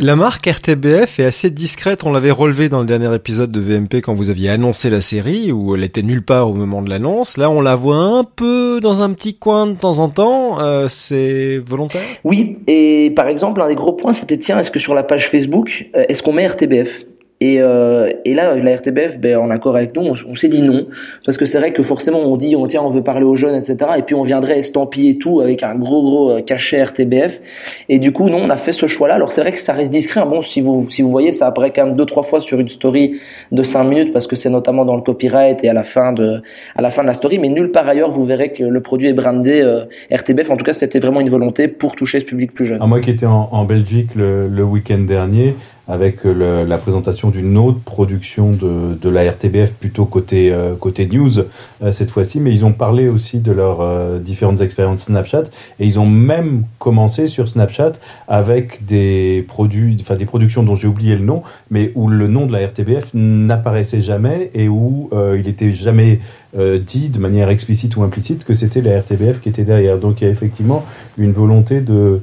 [0.00, 3.96] La marque RTBF est assez discrète, on l'avait relevé dans le dernier épisode de VMP
[3.96, 7.36] quand vous aviez annoncé la série, où elle était nulle part au moment de l'annonce.
[7.36, 10.60] Là, on la voit un peu dans un petit coin de temps en temps.
[10.60, 12.04] Euh, c'est volontaire?
[12.22, 15.28] Oui, et par exemple, un des gros points, c'était tiens, est-ce que sur la page
[15.28, 17.02] Facebook, euh, est-ce qu'on met RTBF
[17.40, 20.88] et, euh, et là, la RTBF, ben, en accord avec nous, on, s'est dit non,
[21.24, 23.54] parce que c'est vrai que forcément, on dit, on tient, on veut parler aux jeunes,
[23.54, 23.76] etc.
[23.96, 27.40] Et puis on viendrait estampiller tout avec un gros gros euh, cachet RTBF.
[27.88, 29.14] Et du coup, non, on a fait ce choix-là.
[29.14, 30.20] Alors c'est vrai que ça reste discret.
[30.20, 30.26] Hein.
[30.26, 32.68] Bon, si vous si vous voyez, ça apparaît quand même deux trois fois sur une
[32.68, 33.20] story
[33.52, 36.42] de cinq minutes, parce que c'est notamment dans le copyright et à la fin de
[36.74, 37.38] à la fin de la story.
[37.38, 40.50] Mais nulle part ailleurs, vous verrez que le produit est brandé euh, RTBF.
[40.50, 42.80] En tout cas, c'était vraiment une volonté pour toucher ce public plus jeune.
[42.80, 45.54] À ah, moi qui étais en, en Belgique le, le week-end dernier
[45.88, 51.06] avec le, la présentation d'une autre production de, de, la RTBF plutôt côté euh, côté
[51.06, 51.38] news
[51.82, 55.44] euh, cette fois-ci, mais ils ont parlé aussi de leurs euh, différentes expériences Snapchat
[55.80, 57.92] et ils ont même commencé sur Snapchat
[58.28, 62.44] avec des produits, enfin des productions dont j'ai oublié le nom, mais où le nom
[62.44, 66.20] de la RTBF n'apparaissait jamais et où il était jamais
[66.56, 69.98] dit de manière explicite ou implicite que c'était la RTBF qui était derrière.
[69.98, 70.84] Donc il y a effectivement
[71.16, 72.20] une volonté de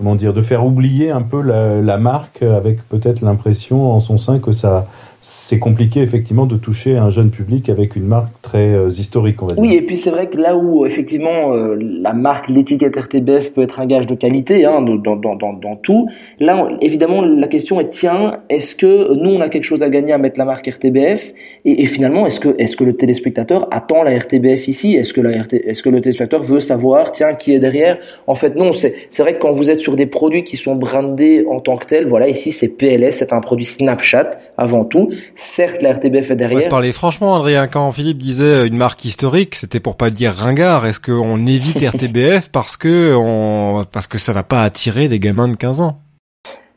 [0.00, 4.16] comment dire, de faire oublier un peu la, la marque avec peut-être l'impression en son
[4.16, 4.86] sein que ça,
[5.22, 9.48] c'est compliqué effectivement de toucher un jeune public avec une marque très euh, historique, on
[9.48, 9.62] va dire.
[9.62, 13.60] Oui, et puis c'est vrai que là où effectivement euh, la marque, l'étiquette RTBF peut
[13.60, 17.80] être un gage de qualité hein, dans, dans, dans, dans, tout, là évidemment la question
[17.80, 20.66] est tiens, est-ce que nous on a quelque chose à gagner à mettre la marque
[20.66, 21.32] RTBF
[21.66, 24.94] et, et finalement est-ce que est-ce que le téléspectateur attend la RTBF ici?
[24.94, 27.98] Est-ce que la RT, est-ce que le téléspectateur veut savoir tiens qui est derrière?
[28.26, 31.44] En fait non, c'est vrai que quand vous êtes sur des produits qui sont brandés
[31.46, 35.82] en tant que tels, voilà ici c'est PLS, c'est un produit Snapchat avant tout Certes,
[35.82, 36.56] la RTBF est derrière.
[36.56, 37.66] On va se parler franchement, Adrien.
[37.66, 40.86] Quand Philippe disait une marque historique, c'était pour pas dire ringard.
[40.86, 45.48] Est-ce qu'on évite RTBF parce que on, parce que ça va pas attirer des gamins
[45.48, 45.96] de 15 ans?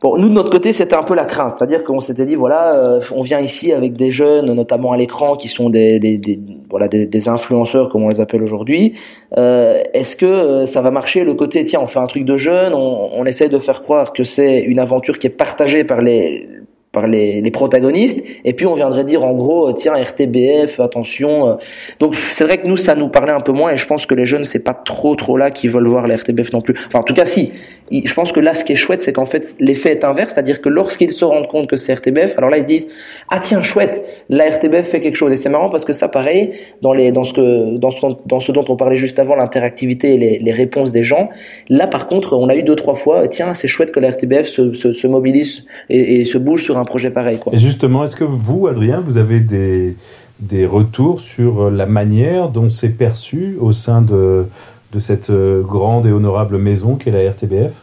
[0.04, 2.76] Bon, nous de notre côté, c'était un peu la crainte, c'est-à-dire qu'on s'était dit voilà,
[2.76, 6.42] euh, on vient ici avec des jeunes, notamment à l'écran, qui sont des, des, des
[6.70, 8.96] voilà des, des, influenceurs comme on les appelle aujourd'hui.
[9.38, 12.36] Euh, Est-ce que euh, ça va marcher le côté tiens, on fait un truc de
[12.36, 16.02] jeune, on, on essaie de faire croire que c'est une aventure qui est partagée par
[16.02, 16.50] les
[16.94, 21.50] par les, les, protagonistes et puis on viendrait dire en gros euh, tiens RTBF attention
[21.50, 21.56] euh.
[22.00, 24.14] donc c'est vrai que nous ça nous parlait un peu moins et je pense que
[24.14, 27.00] les jeunes c'est pas trop trop là qui veulent voir les RTBF non plus enfin
[27.00, 27.52] en tout cas si
[27.92, 30.62] je pense que là, ce qui est chouette, c'est qu'en fait, l'effet est inverse, c'est-à-dire
[30.62, 32.88] que lorsqu'ils se rendent compte que c'est RTBF, alors là, ils se disent
[33.30, 35.32] ah tiens chouette, la RTBF fait quelque chose.
[35.32, 36.52] Et c'est marrant parce que ça, pareil,
[36.82, 40.16] dans les dans ce que dans ce, dans ce dont on parlait juste avant, l'interactivité
[40.16, 41.30] et les, les, réponses des gens.
[41.70, 44.48] Là, par contre, on a eu deux trois fois tiens c'est chouette que la RTBF
[44.48, 47.40] se, se, se mobilise et, et, se bouge sur un projet pareil.
[47.40, 47.54] Quoi.
[47.54, 49.96] Et justement, est-ce que vous, Adrien, vous avez des
[50.40, 54.48] des retours sur la manière dont c'est perçu au sein de
[54.94, 57.74] de cette euh, grande et honorable maison qu'est la RTBF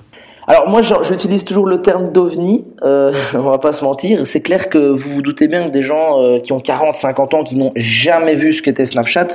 [0.46, 4.68] alors moi j'utilise toujours le terme d'ovni, euh, on va pas se mentir, c'est clair
[4.68, 7.56] que vous vous doutez bien que des gens euh, qui ont 40, 50 ans, qui
[7.56, 9.28] n'ont jamais vu ce qu'était Snapchat,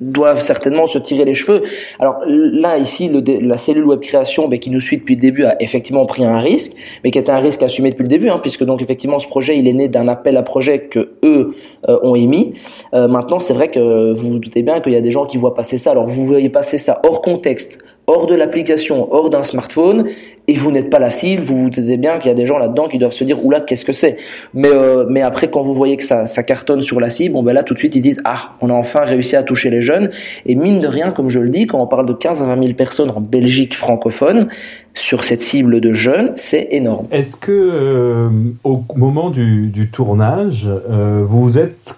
[0.00, 1.62] doivent certainement se tirer les cheveux.
[1.98, 5.44] Alors là, ici, le, la cellule web création ben, qui nous suit depuis le début
[5.44, 8.38] a effectivement pris un risque, mais qui était un risque assumé depuis le début, hein,
[8.40, 11.54] puisque donc effectivement ce projet, il est né d'un appel à projet que eux
[11.88, 12.54] euh, ont émis.
[12.94, 15.36] Euh, maintenant, c'est vrai que vous vous doutez bien qu'il y a des gens qui
[15.36, 15.92] voient passer ça.
[15.92, 20.06] Alors vous voyez passer ça hors contexte, hors de l'application, hors d'un smartphone,
[20.48, 22.58] et vous n'êtes pas la cible, vous vous dites bien qu'il y a des gens
[22.58, 24.16] là-dedans qui doivent se dire oula qu'est-ce que c'est?
[24.54, 27.42] Mais euh, mais après quand vous voyez que ça, ça cartonne sur la cible, bon
[27.42, 29.80] ben là tout de suite ils disent ah on a enfin réussi à toucher les
[29.80, 30.10] jeunes.
[30.44, 32.62] Et mine de rien comme je le dis quand on parle de 15 à 20
[32.62, 34.48] 000 personnes en Belgique francophone
[34.94, 37.06] sur cette cible de jeunes, c'est énorme.
[37.10, 38.28] Est-ce que euh,
[38.64, 41.96] au moment du, du tournage, euh, vous vous êtes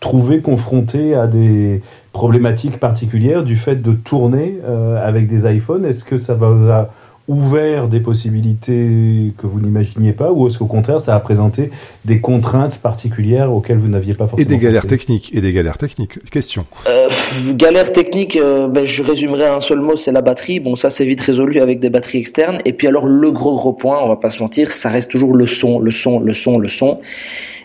[0.00, 1.82] trouvé confronté à des
[2.20, 6.90] problématiques particulières du fait de tourner euh, avec des iPhones Est-ce que ça vous a
[7.28, 11.70] ouvert des possibilités que vous n'imaginiez pas ou est-ce qu'au contraire ça a présenté
[12.04, 14.96] des contraintes particulières auxquelles vous n'aviez pas forcément Et des galères pensé?
[14.96, 16.18] techniques, et des galères techniques.
[16.30, 16.66] Question.
[16.86, 17.08] Euh,
[17.54, 20.60] galères techniques, euh, ben, je résumerai un seul mot, c'est la batterie.
[20.60, 22.58] Bon, ça c'est vite résolu avec des batteries externes.
[22.66, 25.34] Et puis alors le gros gros point, on va pas se mentir, ça reste toujours
[25.34, 26.98] le son, le son, le son, le son.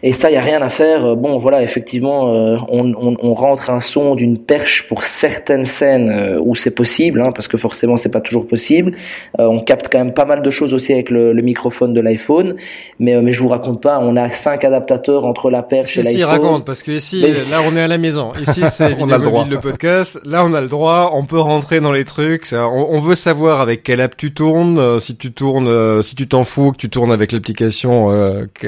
[0.08, 1.16] Et ça, il y a rien à faire.
[1.16, 6.12] Bon, voilà, effectivement, euh, on, on, on, rentre un son d'une perche pour certaines scènes
[6.12, 8.92] euh, où c'est possible, hein, parce que forcément, c'est pas toujours possible.
[9.40, 12.02] Euh, on capte quand même pas mal de choses aussi avec le, le microphone de
[12.02, 12.56] l'iPhone,
[13.00, 13.98] mais mais je vous raconte pas.
[14.00, 16.18] On a cinq adaptateurs entre la perche et l'iPhone.
[16.20, 18.32] Si, raconte, parce que ici, là, on est à la maison.
[18.40, 20.22] Ici, c'est Vidéo Mobile le podcast.
[20.24, 21.14] Là, on a le droit.
[21.16, 22.46] On peut rentrer dans les trucs.
[22.46, 26.28] Ça, on, on, veut savoir avec quelle app tu tournes, si tu tournes, si tu
[26.28, 28.12] t'en fous, que tu tournes avec l'application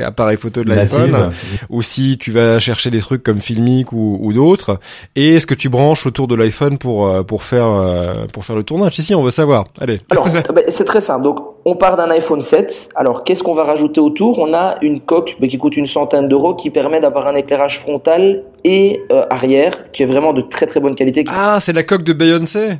[0.03, 1.26] appareil photo de l'iPhone,
[1.69, 4.79] ou si tu vas chercher des trucs comme Filmic ou, ou d'autres,
[5.15, 8.55] et est-ce que tu branches autour de l'iPhone pour euh, pour faire euh, pour faire
[8.55, 8.93] le tournage?
[8.93, 9.65] Si si, on veut savoir.
[9.79, 9.99] Allez.
[10.09, 11.23] Alors, bah, c'est très simple.
[11.23, 12.89] Donc, on part d'un iPhone 7.
[12.95, 14.39] Alors, qu'est-ce qu'on va rajouter autour?
[14.39, 17.79] On a une coque bah, qui coûte une centaine d'euros, qui permet d'avoir un éclairage
[17.79, 21.23] frontal et euh, arrière, qui est vraiment de très très bonne qualité.
[21.27, 22.79] Ah, c'est la coque de Beyoncé?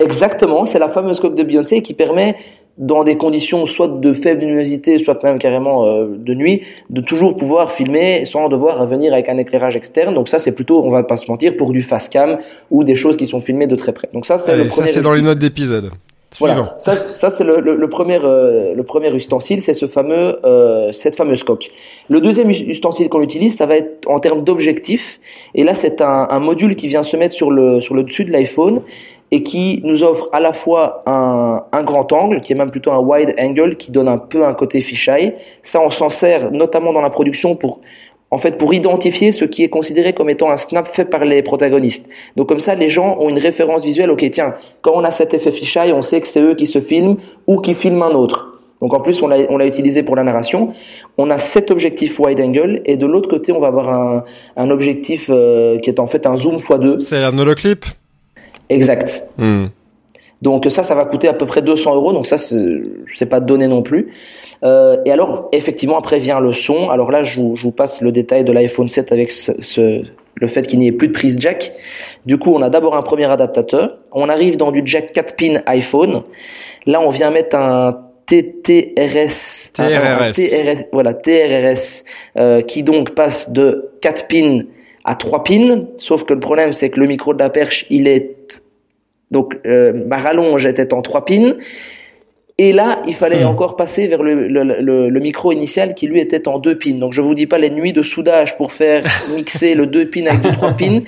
[0.00, 2.36] Exactement, c'est la fameuse coque de Beyoncé qui permet
[2.78, 7.36] dans des conditions soit de faible luminosité, soit même carrément euh, de nuit, de toujours
[7.36, 10.14] pouvoir filmer sans devoir venir avec un éclairage externe.
[10.14, 12.38] Donc ça, c'est plutôt, on va pas se mentir, pour du fast cam
[12.70, 14.08] ou des choses qui sont filmées de très près.
[14.12, 14.86] Donc ça, c'est le premier.
[14.86, 15.90] Ça, c'est dans les notes d'épisode.
[16.40, 20.40] Voilà, ça, ça c'est le, le, le, premier, euh, le premier ustensile, c'est ce fameux,
[20.44, 21.70] euh, cette fameuse coque.
[22.08, 25.20] Le deuxième ustensile qu'on utilise, ça va être en termes d'objectif.
[25.54, 28.24] Et là, c'est un, un module qui vient se mettre sur le, sur le dessus
[28.24, 28.82] de l'iPhone
[29.34, 33.00] et qui nous offre à la fois un, grand angle, qui est même plutôt un
[33.00, 35.34] wide angle, qui donne un peu un côté fisheye.
[35.64, 37.80] Ça, on s'en sert notamment dans la production pour,
[38.30, 41.42] en fait, pour identifier ce qui est considéré comme étant un snap fait par les
[41.42, 42.08] protagonistes.
[42.36, 44.12] Donc comme ça, les gens ont une référence visuelle.
[44.12, 46.80] Ok, tiens, quand on a cet effet fisheye, on sait que c'est eux qui se
[46.80, 47.16] filment
[47.48, 48.60] ou qui filment un autre.
[48.80, 50.74] Donc en plus, on l'a, utilisé pour la narration.
[51.18, 54.24] On a cet objectif wide angle et de l'autre côté, on va avoir un,
[54.56, 57.00] un objectif euh, qui est en fait un zoom x2.
[57.00, 57.84] C'est un holoclip
[58.68, 59.26] Exact.
[59.38, 59.66] Hmm.
[60.42, 62.12] Donc ça, ça va coûter à peu près 200 euros.
[62.12, 64.12] Donc ça, c'est pas donné non plus.
[64.62, 66.90] Euh, et alors, effectivement, après vient le son.
[66.90, 70.02] Alors là, je vous, je vous passe le détail de l'iPhone 7 avec ce, ce,
[70.34, 71.72] le fait qu'il n'y ait plus de prise jack.
[72.26, 73.98] Du coup, on a d'abord un premier adaptateur.
[74.12, 76.22] On arrive dans du jack 4 pin iPhone.
[76.86, 82.04] Là, on vient mettre un TTRS, TRRS, un, un TRS voilà TRRS,
[82.38, 84.60] euh, qui donc passe de 4 pins
[85.04, 85.84] à 3 pins.
[85.98, 88.62] Sauf que le problème, c'est que le micro de la perche, il est
[89.30, 91.54] donc euh, ma rallonge était en 3 pins.
[92.56, 93.48] Et là, il fallait mmh.
[93.48, 96.94] encore passer vers le, le, le, le, micro initial qui lui était en deux pins.
[96.94, 99.00] Donc je vous dis pas les nuits de soudage pour faire
[99.34, 101.00] mixer le deux pins avec le trois pins,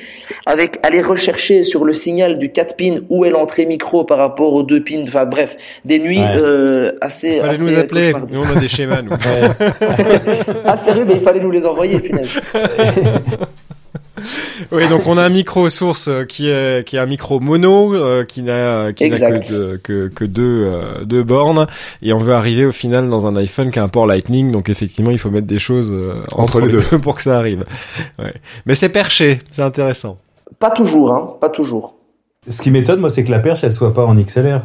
[0.45, 4.55] avec aller rechercher sur le signal du 4 pins où est l'entrée micro par rapport
[4.55, 5.05] aux deux pins.
[5.07, 6.37] Enfin bref, des nuits ouais.
[6.37, 7.37] euh, assez.
[7.37, 8.13] Il fallait assez nous appeler.
[8.29, 9.03] Nous on a des schémas.
[9.03, 9.11] Nous.
[10.65, 12.41] ah sérieux, mais il fallait nous les envoyer, punaise.
[14.73, 18.25] oui, donc on a un micro source qui est qui est un micro mono euh,
[18.25, 21.67] qui n'a qui n'a que, que, que deux euh, deux bornes
[22.03, 24.69] et on veut arriver au final dans un iPhone qui a un port Lightning donc
[24.69, 27.39] effectivement il faut mettre des choses euh, entre, entre, les deux, deux pour que ça
[27.39, 27.65] arrive.
[28.19, 28.35] Ouais.
[28.67, 30.19] Mais c'est perché, c'est intéressant.
[30.59, 31.95] Pas toujours, hein, pas toujours.
[32.49, 34.61] Ce qui m'étonne moi c'est que la perche elle soit pas en XLR.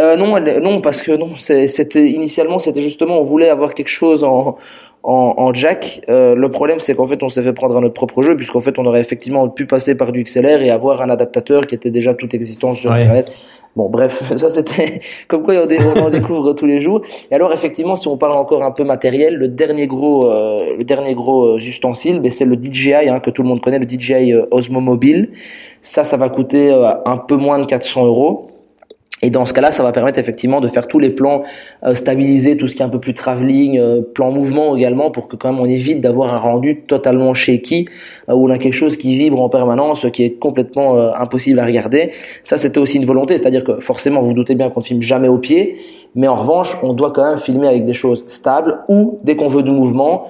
[0.00, 3.90] Euh, non, elle, non, parce que non, c'était initialement c'était justement on voulait avoir quelque
[3.90, 4.58] chose en
[5.04, 6.00] en, en jack.
[6.08, 8.60] Euh, le problème, c'est qu'en fait, on s'est fait prendre à notre propre jeu, puisqu'en
[8.60, 11.90] fait, on aurait effectivement pu passer par du XLR et avoir un adaptateur qui était
[11.90, 13.02] déjà tout existant sur ouais.
[13.02, 13.30] Internet.
[13.76, 17.02] Bon, bref, ça c'était comme quoi on, en découvre tous les jours.
[17.30, 20.84] Et alors, effectivement, si on parle encore un peu matériel, le dernier gros, euh, le
[20.84, 24.32] dernier gros ustensile, ben, c'est le DJI hein, que tout le monde connaît, le DJI
[24.32, 25.30] euh, Osmo Mobile.
[25.82, 28.48] Ça, ça va coûter euh, un peu moins de 400 euros.
[29.24, 31.44] Et dans ce cas-là, ça va permettre effectivement de faire tous les plans
[31.82, 35.28] euh, stabilisés, tout ce qui est un peu plus travelling, euh, plan mouvement également, pour
[35.28, 37.88] que quand même on évite d'avoir un rendu totalement shaky,
[38.28, 41.58] euh, où on a quelque chose qui vibre en permanence, qui est complètement euh, impossible
[41.58, 42.10] à regarder.
[42.42, 45.02] Ça, c'était aussi une volonté, c'est-à-dire que forcément, vous, vous doutez bien qu'on ne filme
[45.02, 45.78] jamais au pied,
[46.14, 49.48] mais en revanche, on doit quand même filmer avec des choses stables, ou dès qu'on
[49.48, 50.28] veut du mouvement,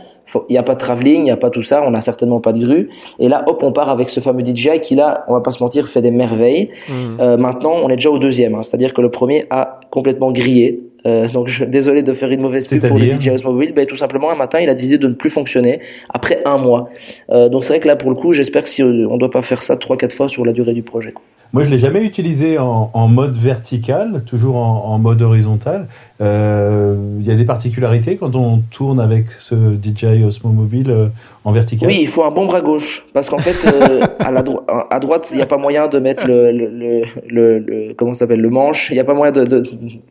[0.48, 2.40] il n'y a pas de travelling, il n'y a pas tout ça, on n'a certainement
[2.40, 2.90] pas de grue.
[3.18, 5.62] Et là, hop, on part avec ce fameux DJI qui là, on va pas se
[5.62, 6.70] mentir, fait des merveilles.
[6.88, 6.92] Mmh.
[7.20, 10.80] Euh, maintenant, on est déjà au deuxième, hein, c'est-à-dire que le premier a complètement grillé.
[11.06, 13.72] Euh, donc, je, désolé de faire une mauvaise pub pour le DJI Osmo Mobile.
[13.74, 16.88] Ben, tout simplement, un matin, il a décidé de ne plus fonctionner après un mois.
[17.30, 19.30] Euh, donc, c'est vrai que là, pour le coup, j'espère que si on ne doit
[19.30, 21.12] pas faire ça trois, quatre fois sur la durée du projet.
[21.12, 21.22] Quoi.
[21.52, 25.86] Moi, je l'ai jamais utilisé en, en, mode vertical, toujours en, en mode horizontal.
[26.20, 31.06] Il euh, y a des particularités quand on tourne avec ce DJI Osmo Mobile euh,
[31.44, 31.88] en vertical?
[31.88, 35.00] Oui, il faut un bon bras gauche parce qu'en fait, euh, à, la dro à
[35.00, 38.48] droite, il n'y a pas moyen de mettre le, le, le, le comment s'appelle le
[38.48, 38.90] manche.
[38.90, 39.64] Il n'y a pas moyen de, de,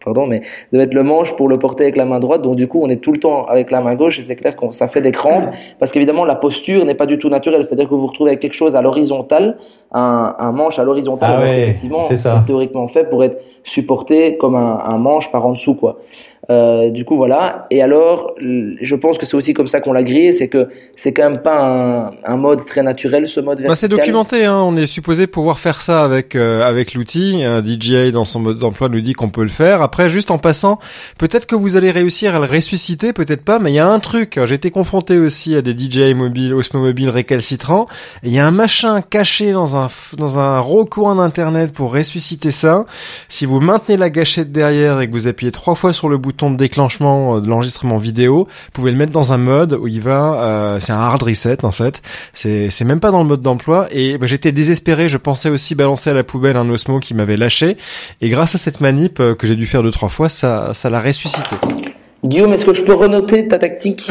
[0.03, 0.41] pardon, mais
[0.73, 2.41] de mettre le manche pour le porter avec la main droite.
[2.41, 4.57] Donc du coup, on est tout le temps avec la main gauche et c'est clair
[4.57, 7.63] que ça fait des crampes parce qu'évidemment la posture n'est pas du tout naturelle.
[7.63, 9.55] C'est-à-dire que vous vous retrouvez avec quelque chose à l'horizontale,
[9.93, 11.35] un, un manche à l'horizontale.
[11.37, 15.53] Ah ouais, effectivement, c'est théoriquement fait pour être supporté comme un, un, manche par en
[15.53, 15.99] dessous quoi.
[16.49, 17.67] Euh, du coup, voilà.
[17.71, 21.13] Et alors, je pense que c'est aussi comme ça qu'on l'a grillé, c'est que c'est
[21.13, 23.69] quand même pas un, un, mode très naturel, ce mode vertical.
[23.69, 24.59] Bah, c'est documenté, hein.
[24.61, 27.43] On est supposé pouvoir faire ça avec euh, avec l'outil.
[27.63, 29.81] DJI dans son mode d'emploi nous dit qu'on peut le faire.
[29.81, 30.79] Après, juste en passant,
[31.17, 33.99] peut-être que vous allez réussir à le ressusciter, peut-être pas, mais il y a un
[33.99, 34.37] truc.
[34.43, 37.87] J'ai été confronté aussi à des DJI mobiles, Osmo Mobile récalcitrants.
[38.23, 42.85] Il y a un machin caché dans un dans un recoin d'internet pour ressusciter ça.
[43.29, 46.32] Si vous maintenez la gâchette derrière et que vous appuyez trois fois sur le bouton
[46.33, 49.87] bouton de déclenchement euh, de l'enregistrement vidéo, vous pouvez le mettre dans un mode où
[49.87, 52.01] il va, euh, c'est un hard reset en fait.
[52.33, 55.07] C'est même pas dans le mode d'emploi et bah, j'étais désespéré.
[55.07, 57.77] Je pensais aussi balancer à la poubelle un Osmo qui m'avait lâché
[58.21, 60.89] et grâce à cette manip euh, que j'ai dû faire deux trois fois, ça ça
[60.89, 61.55] l'a ressuscité.
[62.23, 64.07] Guillaume, est-ce que je peux renoter ta tactique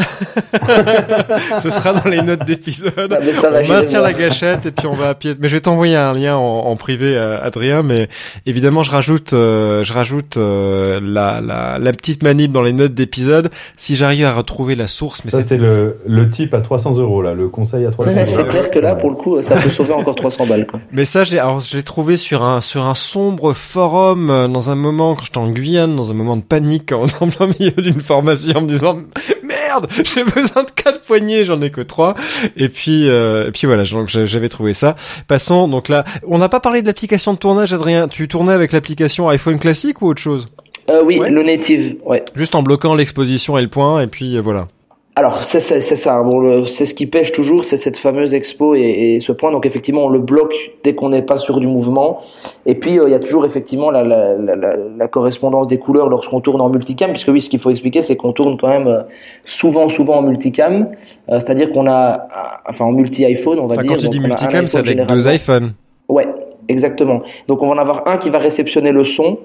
[1.57, 2.93] Ce sera dans les notes d'épisode.
[3.11, 5.33] Ah, on maintient la gâchette et puis on va à pied.
[5.39, 7.81] Mais je vais t'envoyer un lien en, privé, euh, Adrien.
[7.81, 8.09] Mais
[8.45, 12.93] évidemment, je rajoute, euh, je rajoute euh, la, la, la, petite manip dans les notes
[12.93, 15.25] d'épisode si j'arrive à retrouver la source.
[15.25, 18.25] Mais ça, c'est le, le type à 300 euros là, le conseil à 300 euros.
[18.27, 20.67] C'est clair que là, pour le coup, ça peut sauver encore 300 balles.
[20.67, 20.79] Quoi.
[20.91, 24.75] Mais ça, j'ai, alors, je l'ai trouvé sur un sur un sombre forum dans un
[24.75, 28.02] moment quand j'étais en Guyane, dans un moment de panique, en, en plein milieu d'une
[28.03, 28.99] formation en me disant
[29.43, 32.15] merde, j'ai besoin de quatre poignées, j'en ai que trois.
[32.57, 34.95] Et puis euh, et puis voilà, donc j'avais trouvé ça.
[35.27, 38.07] Passons donc là, on n'a pas parlé de l'application de tournage, Adrien.
[38.07, 40.49] Tu tournais avec l'application iPhone classique ou autre chose?
[40.89, 42.23] Euh, Oui, le native, ouais.
[42.35, 44.67] Juste en bloquant l'exposition et le point, et puis euh, voilà.
[45.15, 49.19] Alors c'est ça, bon, c'est ce qui pêche toujours, c'est cette fameuse expo et, et,
[49.19, 49.51] ce point.
[49.51, 52.21] Donc effectivement, on le bloque dès qu'on n'est pas sur du mouvement.
[52.65, 56.09] Et puis euh, il y a toujours effectivement la, la, la, la correspondance des couleurs
[56.09, 58.87] lorsqu'on tourne en multicam, puisque oui, ce qu'il faut expliquer, c'est qu'on tourne quand même
[58.87, 59.03] euh,
[59.45, 60.89] souvent, souvent en multicam.
[61.29, 62.27] Euh, c'est-à-dire qu'on a,
[62.67, 63.91] enfin en multi iPhone, on va dire.
[63.91, 65.73] Quand tu dis multicam, c'est avec deux iPhones.
[66.09, 66.27] Ouais,
[66.67, 67.21] exactement.
[67.47, 69.37] Donc on va en avoir un qui va réceptionner le son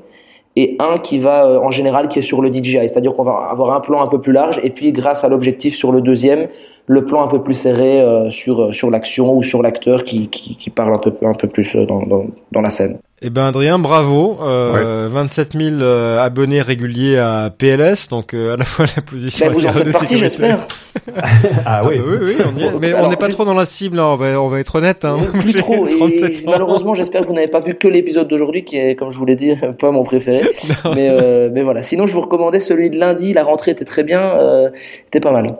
[0.56, 3.48] et un qui va euh, en général qui est sur le DJI, c'est-à-dire qu'on va
[3.50, 6.48] avoir un plan un peu plus large et puis grâce à l'objectif sur le deuxième,
[6.88, 10.28] le plan un peu plus serré euh, sur euh, sur l'action ou sur l'acteur qui,
[10.28, 12.98] qui, qui parle un peu un peu plus dans, dans, dans la scène.
[13.20, 14.38] Eh ben Adrien, bravo.
[14.42, 19.46] Euh, 27 000 euh, abonnés réguliers à PLS, donc euh, à la fois la position.
[19.46, 20.68] Ben vous en faites partie, j'espère.
[21.16, 21.56] ah oui.
[21.66, 22.78] Ah bah oui, oui, on y est.
[22.80, 25.04] Mais on n'est pas trop dans la cible, hein, on va, on va être honnête.
[25.04, 25.18] Hein.
[25.40, 25.84] Plus trop.
[25.88, 26.50] 37 ans.
[26.52, 29.26] Malheureusement, j'espère que vous n'avez pas vu que l'épisode d'aujourd'hui, qui est, comme je vous
[29.26, 30.42] l'ai dit, pas mon préféré.
[30.94, 31.82] mais, euh, mais voilà.
[31.82, 33.32] Sinon, je vous recommandais celui de lundi.
[33.32, 34.70] La rentrée était très bien, euh,
[35.08, 35.56] était pas mal.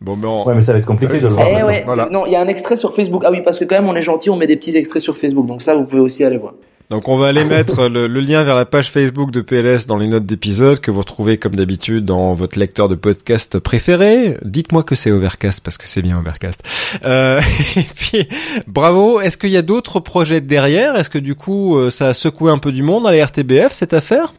[0.00, 1.46] Bon, mais Ouais, mais ça va être compliqué de le voir.
[1.48, 1.84] Eh ouais.
[2.10, 3.22] Non, il y a un extrait sur Facebook.
[3.24, 5.16] Ah oui, parce que quand même, on est gentil, on met des petits extraits sur
[5.16, 5.46] Facebook.
[5.46, 6.54] Donc ça, vous pouvez aussi aller voir.
[6.88, 10.06] Donc on va aller mettre le, lien vers la page Facebook de PLS dans les
[10.06, 14.36] notes d'épisode que vous retrouvez comme d'habitude dans votre lecteur de podcast préféré.
[14.44, 16.62] Dites-moi que c'est Overcast parce que c'est bien Overcast.
[17.04, 17.40] Euh,
[17.76, 18.28] et puis
[18.68, 19.20] bravo.
[19.20, 20.94] Est-ce qu'il y a d'autres projets derrière?
[20.94, 23.72] Est-ce que du coup euh, ça a secoué un peu du monde à la RTBF
[23.72, 24.32] cette affaire?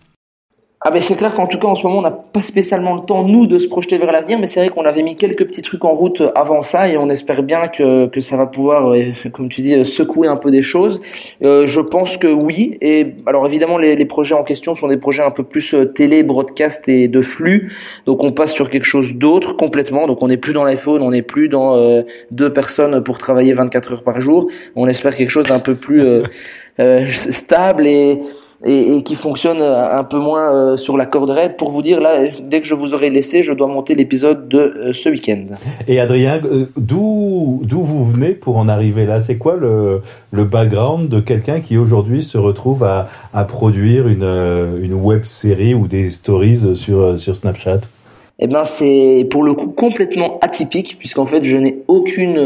[0.82, 3.02] Ah ben c'est clair qu'en tout cas en ce moment on n'a pas spécialement le
[3.02, 5.64] temps nous de se projeter vers l'avenir, mais c'est vrai qu'on avait mis quelques petits
[5.64, 9.06] trucs en route avant ça et on espère bien que, que ça va pouvoir, euh,
[9.34, 11.02] comme tu dis, euh, secouer un peu des choses.
[11.42, 12.78] Euh, je pense que oui.
[12.82, 15.86] Et alors évidemment les, les, projets en question sont des projets un peu plus euh,
[15.86, 17.74] télé, broadcast et de flux,
[18.06, 20.06] donc on passe sur quelque chose d'autre complètement.
[20.06, 23.54] Donc on n'est plus dans l'iPhone, on n'est plus dans euh, deux personnes pour travailler
[23.54, 24.48] 24 heures par jour.
[24.76, 26.04] On espère quelque chose d'un peu plus
[27.32, 28.22] stable et
[28.66, 31.58] et, et, qui fonctionne euh, un peu moins euh, sur la corde raide.
[31.58, 34.58] Pour vous dire, là, dès que je vous aurai laissé, je dois monter l'épisode de
[34.58, 35.46] euh, ce week-end.
[35.88, 36.42] Et Adrien,
[36.76, 39.20] d'où d'où vous venez pour en arriver là?
[39.20, 44.24] C'est quoi le, le background de quelqu'un qui aujourd'hui se retrouve à, à produire une,
[44.82, 47.82] une web série ou des stories sur, sur Snapchat?
[48.40, 52.38] Eh ben c'est pour le coup complètement atypique puisqu'en fait je n'ai aucune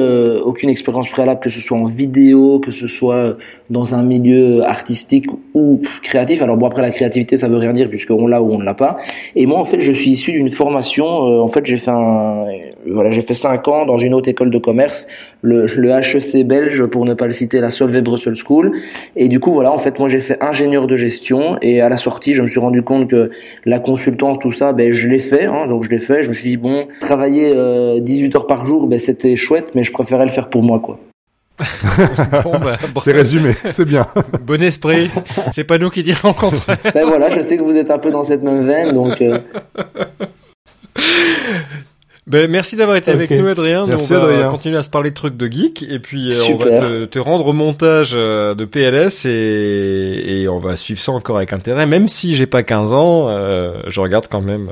[0.43, 3.37] aucune expérience préalable que ce soit en vidéo que ce soit
[3.71, 6.41] dans un milieu artistique ou créatif.
[6.41, 8.65] Alors bon après la créativité ça veut rien dire puisque on l'a ou on ne
[8.65, 8.97] l'a pas.
[9.35, 11.05] Et moi en fait je suis issu d'une formation.
[11.27, 12.45] Euh, en fait j'ai fait un
[12.85, 15.07] voilà j'ai fait cinq ans dans une haute école de commerce,
[15.41, 18.73] le, le HEC belge pour ne pas le citer, la Solvay Brussels School.
[19.15, 21.97] Et du coup voilà en fait moi j'ai fait ingénieur de gestion et à la
[21.97, 23.31] sortie je me suis rendu compte que
[23.65, 26.23] la consultance tout ça ben je l'ai fait hein, donc je l'ai fait.
[26.23, 29.83] Je me suis dit bon travailler euh, 18 heures par jour ben c'était chouette mais
[29.83, 30.99] je préférais le faire pour moi quoi.
[32.63, 34.07] Bah, c'est résumé, c'est bien.
[34.45, 35.09] Bon esprit,
[35.51, 36.77] c'est pas nous qui dirons le contraire.
[36.93, 39.21] Ben voilà, je sais que vous êtes un peu dans cette même veine, donc.
[39.21, 39.37] Euh...
[42.31, 43.83] Ben, merci d'avoir été avec nous, Adrien.
[43.83, 46.71] on va continuer à se parler de trucs de geek et puis euh, on va
[46.71, 51.35] te, te, rendre au montage euh, de PLS et, et, on va suivre ça encore
[51.35, 51.85] avec intérêt.
[51.87, 54.69] Même si j'ai pas 15 ans, euh, je regarde quand même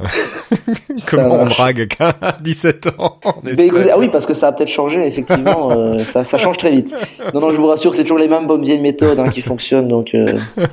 [1.10, 3.19] comment on drague à 17 ans.
[3.24, 3.34] ah
[3.98, 5.69] oui, parce que ça a peut-être changé, effectivement.
[5.72, 6.95] euh, ça, ça, change très vite.
[7.34, 9.89] Non, non, je vous rassure, c'est toujours les mêmes bonnes vieilles méthodes hein, qui fonctionnent,
[9.89, 10.15] donc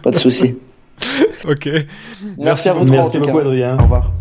[0.05, 0.55] pas de souci.
[1.49, 1.69] ok.
[2.39, 3.41] Merci, à vous Merci beaucoup.
[3.41, 3.77] Adrien.
[3.77, 4.13] Au revoir.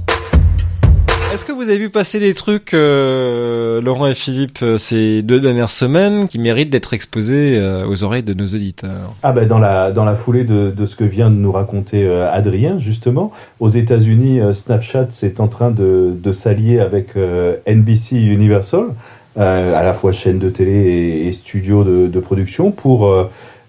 [1.35, 5.41] Est-ce que vous avez vu passer des trucs, euh, Laurent et Philippe, euh, ces deux
[5.41, 9.13] dernières semaines qui méritent d'être exposés euh, aux oreilles de nos auditeurs?
[9.21, 12.05] Ah ben dans la dans la foulée de, de ce que vient de nous raconter
[12.05, 17.17] euh, Adrien justement, aux États-Unis, euh, Snapchat c'est en train de, de s'allier avec
[17.67, 18.85] NBC Universal,
[19.35, 23.13] à la fois chaîne de télé et, et studio de, de production, pour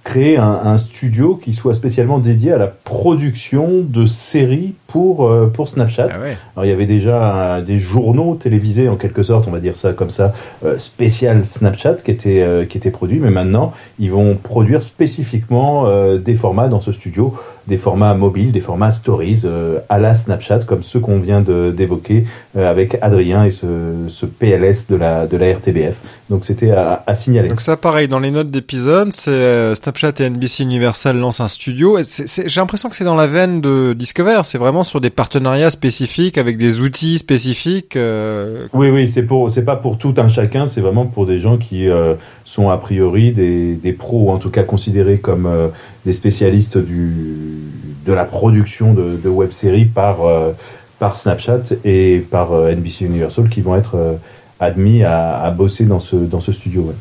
[0.06, 5.50] créer un, un studio qui soit spécialement dédié à la production de séries pour euh,
[5.52, 6.08] pour Snapchat.
[6.12, 6.36] Ah ouais.
[6.54, 7.18] Alors il y avait déjà
[7.56, 10.32] euh, des journaux télévisés en quelque sorte, on va dire ça comme ça,
[10.64, 15.88] euh, spécial Snapchat qui était euh, qui était produit, mais maintenant ils vont produire spécifiquement
[15.88, 17.34] euh, des formats dans ce studio,
[17.66, 22.24] des formats mobiles, des formats stories euh, à la Snapchat comme ceux qu'on vient d'évoquer
[22.56, 23.66] euh, avec Adrien et ce,
[24.08, 25.96] ce PLS de la de la RTBF.
[26.30, 27.48] Donc c'était à, à signaler.
[27.48, 31.48] Donc ça, pareil, dans les notes d'épisode, c'est euh, Snapchat et NBC Universal lancent un
[31.48, 31.98] studio.
[32.02, 34.40] J'ai l'impression que c'est dans la veine de Discover.
[34.44, 37.96] C'est vraiment sur des partenariats spécifiques avec des outils spécifiques.
[37.96, 41.38] euh, Oui, oui, c'est pour, c'est pas pour tout un chacun, c'est vraiment pour des
[41.38, 42.14] gens qui euh,
[42.44, 45.68] sont a priori des, des pros, ou en tout cas considérés comme euh,
[46.06, 50.52] des spécialistes de la production de, web-séries par, euh,
[51.00, 54.14] par Snapchat et par euh, NBC Universal qui vont être euh,
[54.60, 56.92] admis à, bosser dans ce, studio.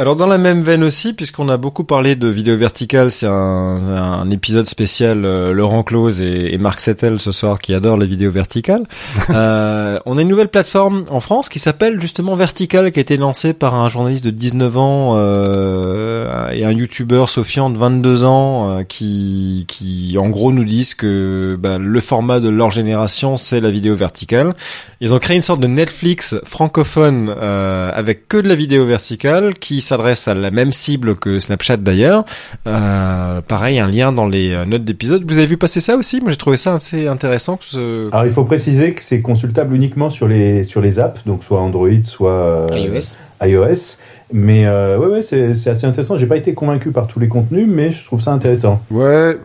[0.00, 3.32] Alors dans la même veine aussi, puisqu'on a beaucoup parlé de vidéo verticale, c'est un,
[3.32, 8.06] un épisode spécial euh, Laurent Close et, et Marc Settel ce soir qui adorent les
[8.06, 8.84] vidéos verticales.
[9.30, 13.16] Euh, on a une nouvelle plateforme en France qui s'appelle justement Vertical, qui a été
[13.16, 18.78] lancée par un journaliste de 19 ans euh, et un youtubeur Sofian de 22 ans
[18.78, 23.60] euh, qui, qui en gros nous disent que bah, le format de leur génération c'est
[23.60, 24.54] la vidéo verticale.
[25.00, 29.54] Ils ont créé une sorte de Netflix francophone euh, avec que de la vidéo verticale
[29.54, 32.24] qui s'adresse à la même cible que Snapchat d'ailleurs.
[32.66, 35.24] Euh, pareil, un lien dans les euh, notes d'épisode.
[35.26, 36.20] Vous avez vu passer ça aussi?
[36.20, 37.56] Moi j'ai trouvé ça assez intéressant.
[37.56, 38.08] Que ce...
[38.12, 41.60] Alors il faut préciser que c'est consultable uniquement sur les, sur les apps, donc soit
[41.60, 43.00] Android, soit euh,
[43.42, 43.96] iOS.
[44.32, 46.16] Mais euh, ouais, ouais, c'est c'est assez intéressant.
[46.16, 48.80] J'ai pas été convaincu par tous les contenus, mais je trouve ça intéressant.
[48.90, 49.36] Ouais.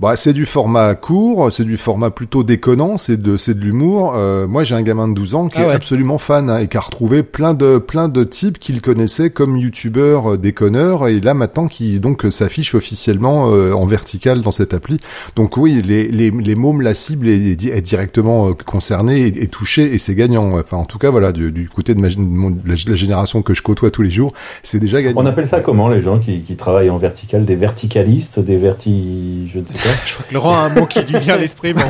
[0.00, 4.14] Bah, c'est du format court, c'est du format plutôt déconnant, c'est de c'est de l'humour.
[4.16, 5.72] Euh, moi, j'ai un gamin de 12 ans qui Ah est ouais.
[5.72, 9.56] absolument fan hein, et qui a retrouvé plein de plein de types qu'il connaissait comme
[9.56, 14.50] youtubeurs euh, déconneurs et là maintenant qui donc euh, s'affiche officiellement euh, en vertical dans
[14.50, 14.98] cette appli.
[15.36, 19.46] Donc oui, les les les mômes la cible est, est directement euh, concernée et, et
[19.46, 20.58] touchée et c'est gagnant.
[20.58, 22.94] Enfin, en tout cas, voilà, du, du côté de, ma, gén- mon- de la, la
[22.96, 24.32] génération que je côtoie tous les jours,
[24.64, 25.20] c'est déjà gagnant.
[25.22, 27.44] On appelle ça comment les gens qui, qui travaillent en vertical?
[27.44, 29.48] Des verticalistes, des verti...
[29.54, 31.74] je ne sais Je crois que Laurent a un mot qui lui vient à l'esprit.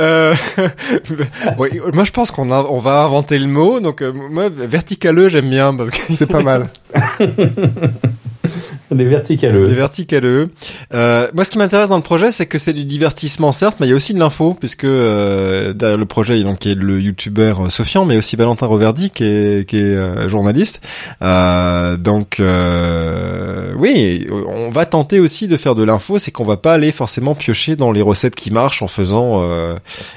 [0.00, 0.34] Euh,
[1.56, 3.80] bon, moi je pense qu'on a, on va inventer le mot.
[3.80, 6.68] Donc euh, moi verticaleux j'aime bien parce que C'est pas mal.
[8.90, 9.66] Des verticaleux.
[9.66, 10.50] Des verticaleux.
[10.92, 13.86] Euh, moi, ce qui m'intéresse dans le projet, c'est que c'est du divertissement, certes, mais
[13.86, 16.74] il y a aussi de l'info, puisque euh, derrière le projet, donc il y a
[16.74, 20.86] le youtubeur euh, Sofian, mais aussi Valentin Roverdi, qui est, qui est euh, journaliste.
[21.22, 26.58] Euh, donc, euh, oui, on va tenter aussi de faire de l'info, c'est qu'on va
[26.58, 29.42] pas aller forcément piocher dans les recettes qui marchent en faisant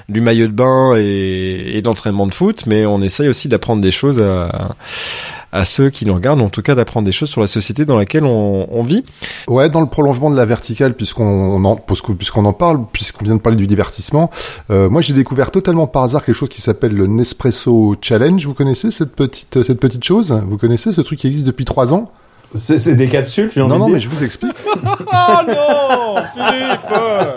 [0.09, 3.91] du maillot de bain et, et de de foot, mais on essaye aussi d'apprendre des
[3.91, 7.47] choses à à ceux qui nous regardent, en tout cas d'apprendre des choses sur la
[7.47, 9.03] société dans laquelle on, vit.
[9.47, 13.41] Ouais, dans le prolongement de la verticale, puisqu'on on en, en parle, puisqu'on vient de
[13.41, 14.29] parler du divertissement,
[14.69, 18.45] euh, moi j'ai découvert totalement par hasard quelque chose qui s'appelle le Nespresso Challenge.
[18.45, 20.31] Vous connaissez cette petite cette petite chose?
[20.47, 22.11] Vous connaissez ce truc qui existe depuis trois ans?
[22.55, 23.93] C'est c'est des capsules, j'ai envie Non, de non, dire.
[23.95, 24.53] mais je vous explique.
[24.65, 24.79] Oh
[25.47, 26.79] non, Philippe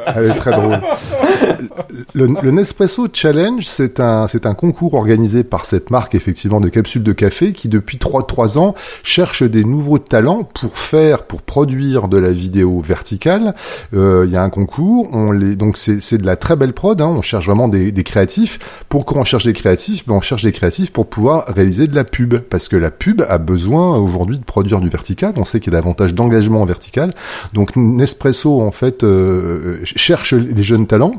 [0.17, 0.81] Elle est très drôle.
[2.15, 6.69] Le, le Nespresso Challenge, c'est un, c'est un concours organisé par cette marque, effectivement, de
[6.69, 11.43] capsules de café qui, depuis trois, trois ans, cherche des nouveaux talents pour faire, pour
[11.43, 13.55] produire de la vidéo verticale.
[13.95, 16.73] Euh, Il y a un concours, on les, donc c'est, c'est de la très belle
[16.73, 18.59] prod, hein, on cherche vraiment des, des créatifs.
[18.89, 20.07] Pourquoi on cherche des créatifs?
[20.07, 22.37] Ben, on cherche des créatifs pour pouvoir réaliser de la pub.
[22.39, 25.00] Parce que la pub a besoin aujourd'hui de produire du vertical.
[25.37, 27.15] On sait qu'il y a davantage d'engagement en vertical.
[27.53, 31.15] Donc Nespresso en fait euh, cherche les jeunes talents.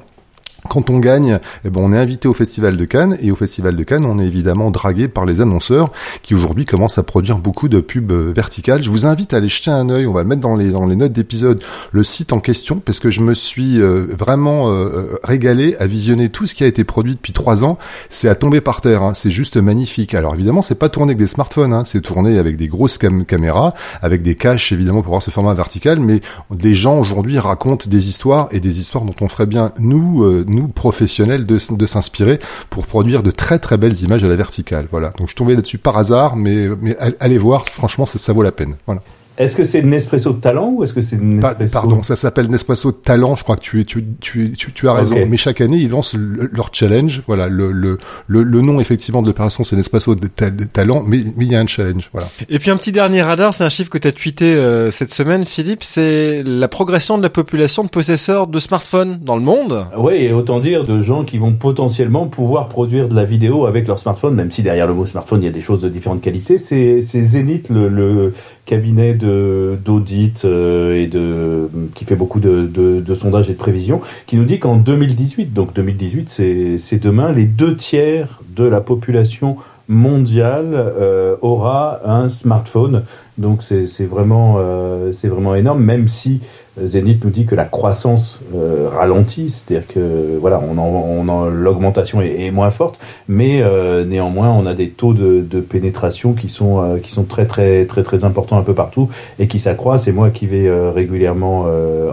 [0.70, 3.76] Quand on gagne, eh ben, on est invité au Festival de Cannes et au Festival
[3.76, 5.92] de Cannes, on est évidemment dragué par les annonceurs
[6.22, 8.82] qui aujourd'hui commencent à produire beaucoup de pubs euh, verticales.
[8.82, 10.06] Je vous invite à aller jeter un œil.
[10.06, 13.10] On va mettre dans les dans les notes d'épisode le site en question parce que
[13.10, 17.16] je me suis euh, vraiment euh, régalé à visionner tout ce qui a été produit
[17.16, 17.78] depuis trois ans.
[18.10, 19.02] C'est à tomber par terre.
[19.04, 19.14] hein.
[19.16, 20.14] C'est juste magnifique.
[20.14, 21.74] Alors évidemment, c'est pas tourné avec des smartphones.
[21.74, 21.84] hein.
[21.86, 25.54] C'est tourné avec des grosses cam- caméras, avec des caches évidemment pour voir ce format
[25.56, 26.00] vertical.
[26.00, 30.24] Mais des gens aujourd'hui racontent des histoires et des histoires dont on ferait bien nous
[30.24, 32.40] euh, nous professionnels de, s'inspirer
[32.70, 34.88] pour produire de très très belles images à la verticale.
[34.92, 35.12] Voilà.
[35.18, 37.66] Donc je tombé là-dessus par hasard, mais mais allez voir.
[37.66, 38.76] Franchement, ça, ça vaut la peine.
[38.86, 39.02] Voilà.
[39.42, 41.72] Est-ce que c'est Nespresso Talent ou est-ce que c'est Nespresso...
[41.72, 43.34] Pardon, ça s'appelle Nespresso Talent.
[43.34, 45.16] Je crois que tu, tu, tu, tu, tu as raison.
[45.28, 47.24] Mais chaque année, ils lancent leur challenge.
[47.26, 51.52] Voilà, le, le, le, nom effectivement de l'opération, c'est Nespresso de, Talent, mais, mais il
[51.52, 52.10] y a un challenge.
[52.14, 52.28] Voilà.
[52.50, 55.12] Et puis un petit dernier radar, c'est un chiffre que tu as tweeté euh, cette
[55.12, 55.84] semaine, Philippe.
[55.84, 59.86] C'est la progression de la population de possesseurs de smartphones dans le monde.
[59.98, 63.88] Oui, et autant dire de gens qui vont potentiellement pouvoir produire de la vidéo avec
[63.88, 66.22] leur smartphone, même si derrière le mot smartphone, il y a des choses de différentes
[66.22, 66.60] qualités.
[66.60, 68.34] C'est Zenith, le, le
[68.66, 74.02] cabinet d'audit euh, et de qui fait beaucoup de, de, de, sondages et de prévisions,
[74.28, 79.58] qui nous dit qu'en 2018, donc 2018 c'est demain, les deux tiers de la population
[79.92, 83.04] mondiale euh, aura un smartphone.
[83.38, 86.42] Donc c'est vraiment euh, vraiment énorme, même si
[86.82, 92.22] Zenith nous dit que la croissance euh, ralentit, c'est-à-dire que voilà, on en, on l'augmentation
[92.22, 97.00] est, moins forte, mais euh, néanmoins on a des taux de, de pénétration qui sont
[97.02, 100.08] qui sont très très très très importants un peu partout et qui s'accroissent.
[100.08, 101.66] Et moi qui vais régulièrement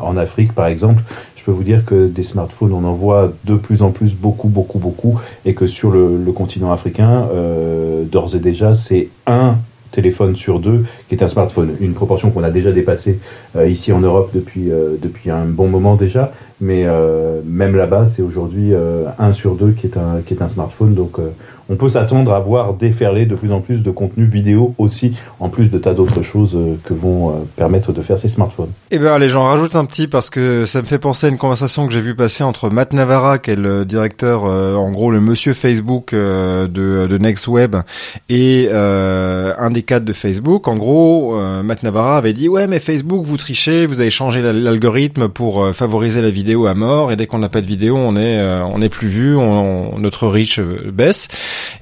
[0.03, 1.03] en Afrique par exemple,
[1.49, 4.79] peux vous dire que des smartphones on en voit de plus en plus beaucoup beaucoup
[4.79, 7.27] beaucoup et que sur le, le continent africain
[8.13, 9.57] d'ores et déjà c'est un
[9.91, 11.75] téléphone sur deux qui est un smartphone.
[11.81, 13.19] Une proportion qu'on a déjà dépassée
[13.57, 18.07] euh, ici en Europe depuis, euh, depuis un bon moment déjà, mais euh, même là-bas,
[18.07, 18.73] c'est aujourd'hui
[19.19, 20.95] un sur deux qui est un, qui est un smartphone.
[20.95, 21.19] Donc
[21.71, 25.51] on peut s'attendre à voir déferler de plus en plus de contenu vidéo aussi, en
[25.51, 28.71] plus de tas d'autres choses euh, que vont euh, permettre de faire ces smartphones.
[28.91, 31.37] Eh ben allez, j'en rajoute un petit parce que ça me fait penser à une
[31.37, 35.11] conversation que j'ai vu passer entre Matt Navarra, qui est le directeur, euh, en gros
[35.11, 36.67] le monsieur Facebook de,
[37.07, 37.77] de NextWeb,
[38.31, 40.69] et un des cadres de Facebook.
[40.69, 40.98] En gros,
[41.63, 46.23] Matt Navarra avait dit ouais mais Facebook vous trichez, vous avez changé l'algorithme pour favoriser
[46.23, 48.89] la vidéo à mort, et dès qu'on n'a pas de vidéo, on est on est
[48.89, 51.29] plus vu, on, notre reach baisse.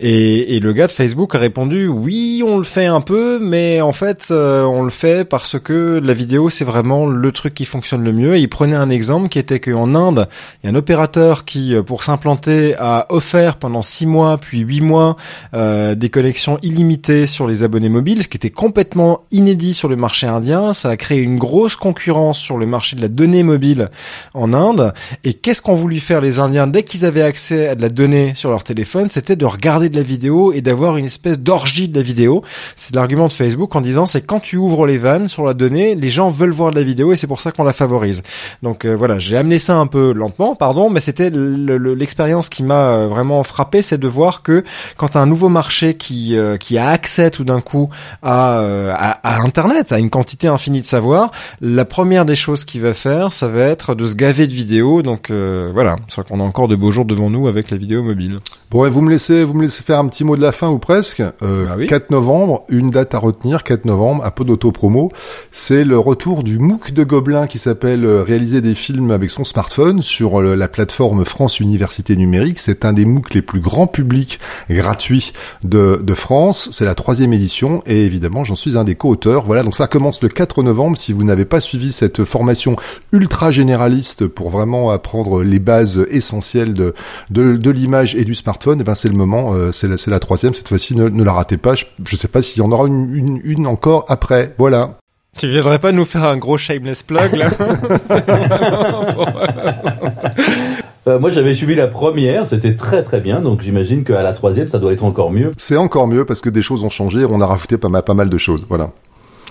[0.01, 3.81] Et, et, le gars de Facebook a répondu oui, on le fait un peu, mais
[3.81, 7.65] en fait, euh, on le fait parce que la vidéo c'est vraiment le truc qui
[7.65, 8.37] fonctionne le mieux.
[8.37, 10.29] Et il prenait un exemple qui était qu'en Inde,
[10.63, 14.61] il y a un opérateur qui, euh, pour s'implanter, a offert pendant six mois puis
[14.61, 15.17] huit mois
[15.55, 19.97] euh, des connexions illimitées sur les abonnés mobiles, ce qui était complètement inédit sur le
[19.97, 20.75] marché indien.
[20.75, 23.91] Ça a créé une grosse concurrence sur le marché de la donnée mobile
[24.35, 24.93] en Inde.
[25.25, 28.35] Et qu'est-ce qu'ont voulu faire les Indiens dès qu'ils avaient accès à de la donnée
[28.35, 29.09] sur leur téléphone?
[29.11, 32.43] C'était de regarder de la vidéo et d'avoir une espèce d'orgie de la vidéo.
[32.75, 35.95] C'est l'argument de Facebook en disant c'est quand tu ouvres les vannes sur la donnée,
[35.95, 38.23] les gens veulent voir de la vidéo et c'est pour ça qu'on la favorise.
[38.63, 42.91] Donc euh, voilà, j'ai amené ça un peu lentement, pardon, mais c'était l'expérience qui m'a
[42.91, 44.65] euh, vraiment frappé, c'est de voir que
[44.97, 47.89] quand un nouveau marché qui euh, qui a accès tout d'un coup
[48.23, 48.61] à,
[48.97, 51.31] à, Internet, à une quantité infinie de savoir,
[51.61, 55.03] la première des choses qu'il va faire, ça va être de se gaver de vidéos.
[55.03, 58.41] Donc voilà, c'est qu'on a encore de beaux jours devant nous avec la vidéo mobile.
[58.71, 60.69] Bon, et vous me laissez vous me laissez faire un petit mot de la fin
[60.69, 61.23] ou presque.
[61.43, 65.13] Euh, 4 bah novembre, une date à retenir, 4 novembre, un peu d'auto-promo.
[65.53, 69.45] C'est le retour du MOOC de Gobelin qui s'appelle euh, Réaliser des films avec son
[69.45, 72.59] smartphone sur euh, la plateforme France Université Numérique.
[72.59, 75.33] C'est un des MOOC les plus grands publics gratuits
[75.63, 76.69] de, de France.
[76.73, 79.45] C'est la troisième édition et évidemment j'en suis un des co-auteurs.
[79.45, 80.97] Voilà, donc ça commence le 4 novembre.
[80.97, 82.77] Si vous n'avez pas suivi cette formation
[83.13, 86.95] ultra généraliste pour vraiment apprendre les bases essentielles de,
[87.29, 89.97] de, de l'image et du smartphone, et eh ben c'est le moment, euh, c'est la,
[90.07, 91.75] la, troisième cette fois-ci, ne, ne, la ratez pas.
[91.75, 94.55] Je, je sais pas s'il y en aura une, une, une, encore après.
[94.57, 94.97] Voilà.
[95.37, 97.51] Tu viendrais pas nous faire un gros shameless plug là?
[101.09, 104.69] euh, moi, j'avais suivi la première, c'était très très bien, donc j'imagine qu'à la troisième,
[104.69, 105.53] ça doit être encore mieux.
[105.57, 108.15] C'est encore mieux parce que des choses ont changé, on a rajouté pas mal, pas
[108.15, 108.91] mal de choses, voilà.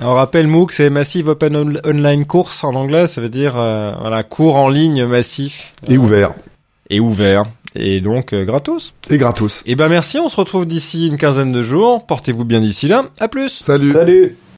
[0.01, 4.23] On rappelle MOOC, c'est Massive Open Online Course en anglais, ça veut dire euh, voilà
[4.23, 6.33] cours en ligne massif et ouvert.
[6.89, 7.45] Et ouvert
[7.75, 8.93] et donc euh, gratos.
[9.09, 9.61] Et gratos.
[9.65, 12.05] Et eh ben merci, on se retrouve d'ici une quinzaine de jours.
[12.05, 13.03] Portez-vous bien d'ici là.
[13.19, 13.49] À plus.
[13.49, 13.91] Salut.
[13.91, 14.37] Salut.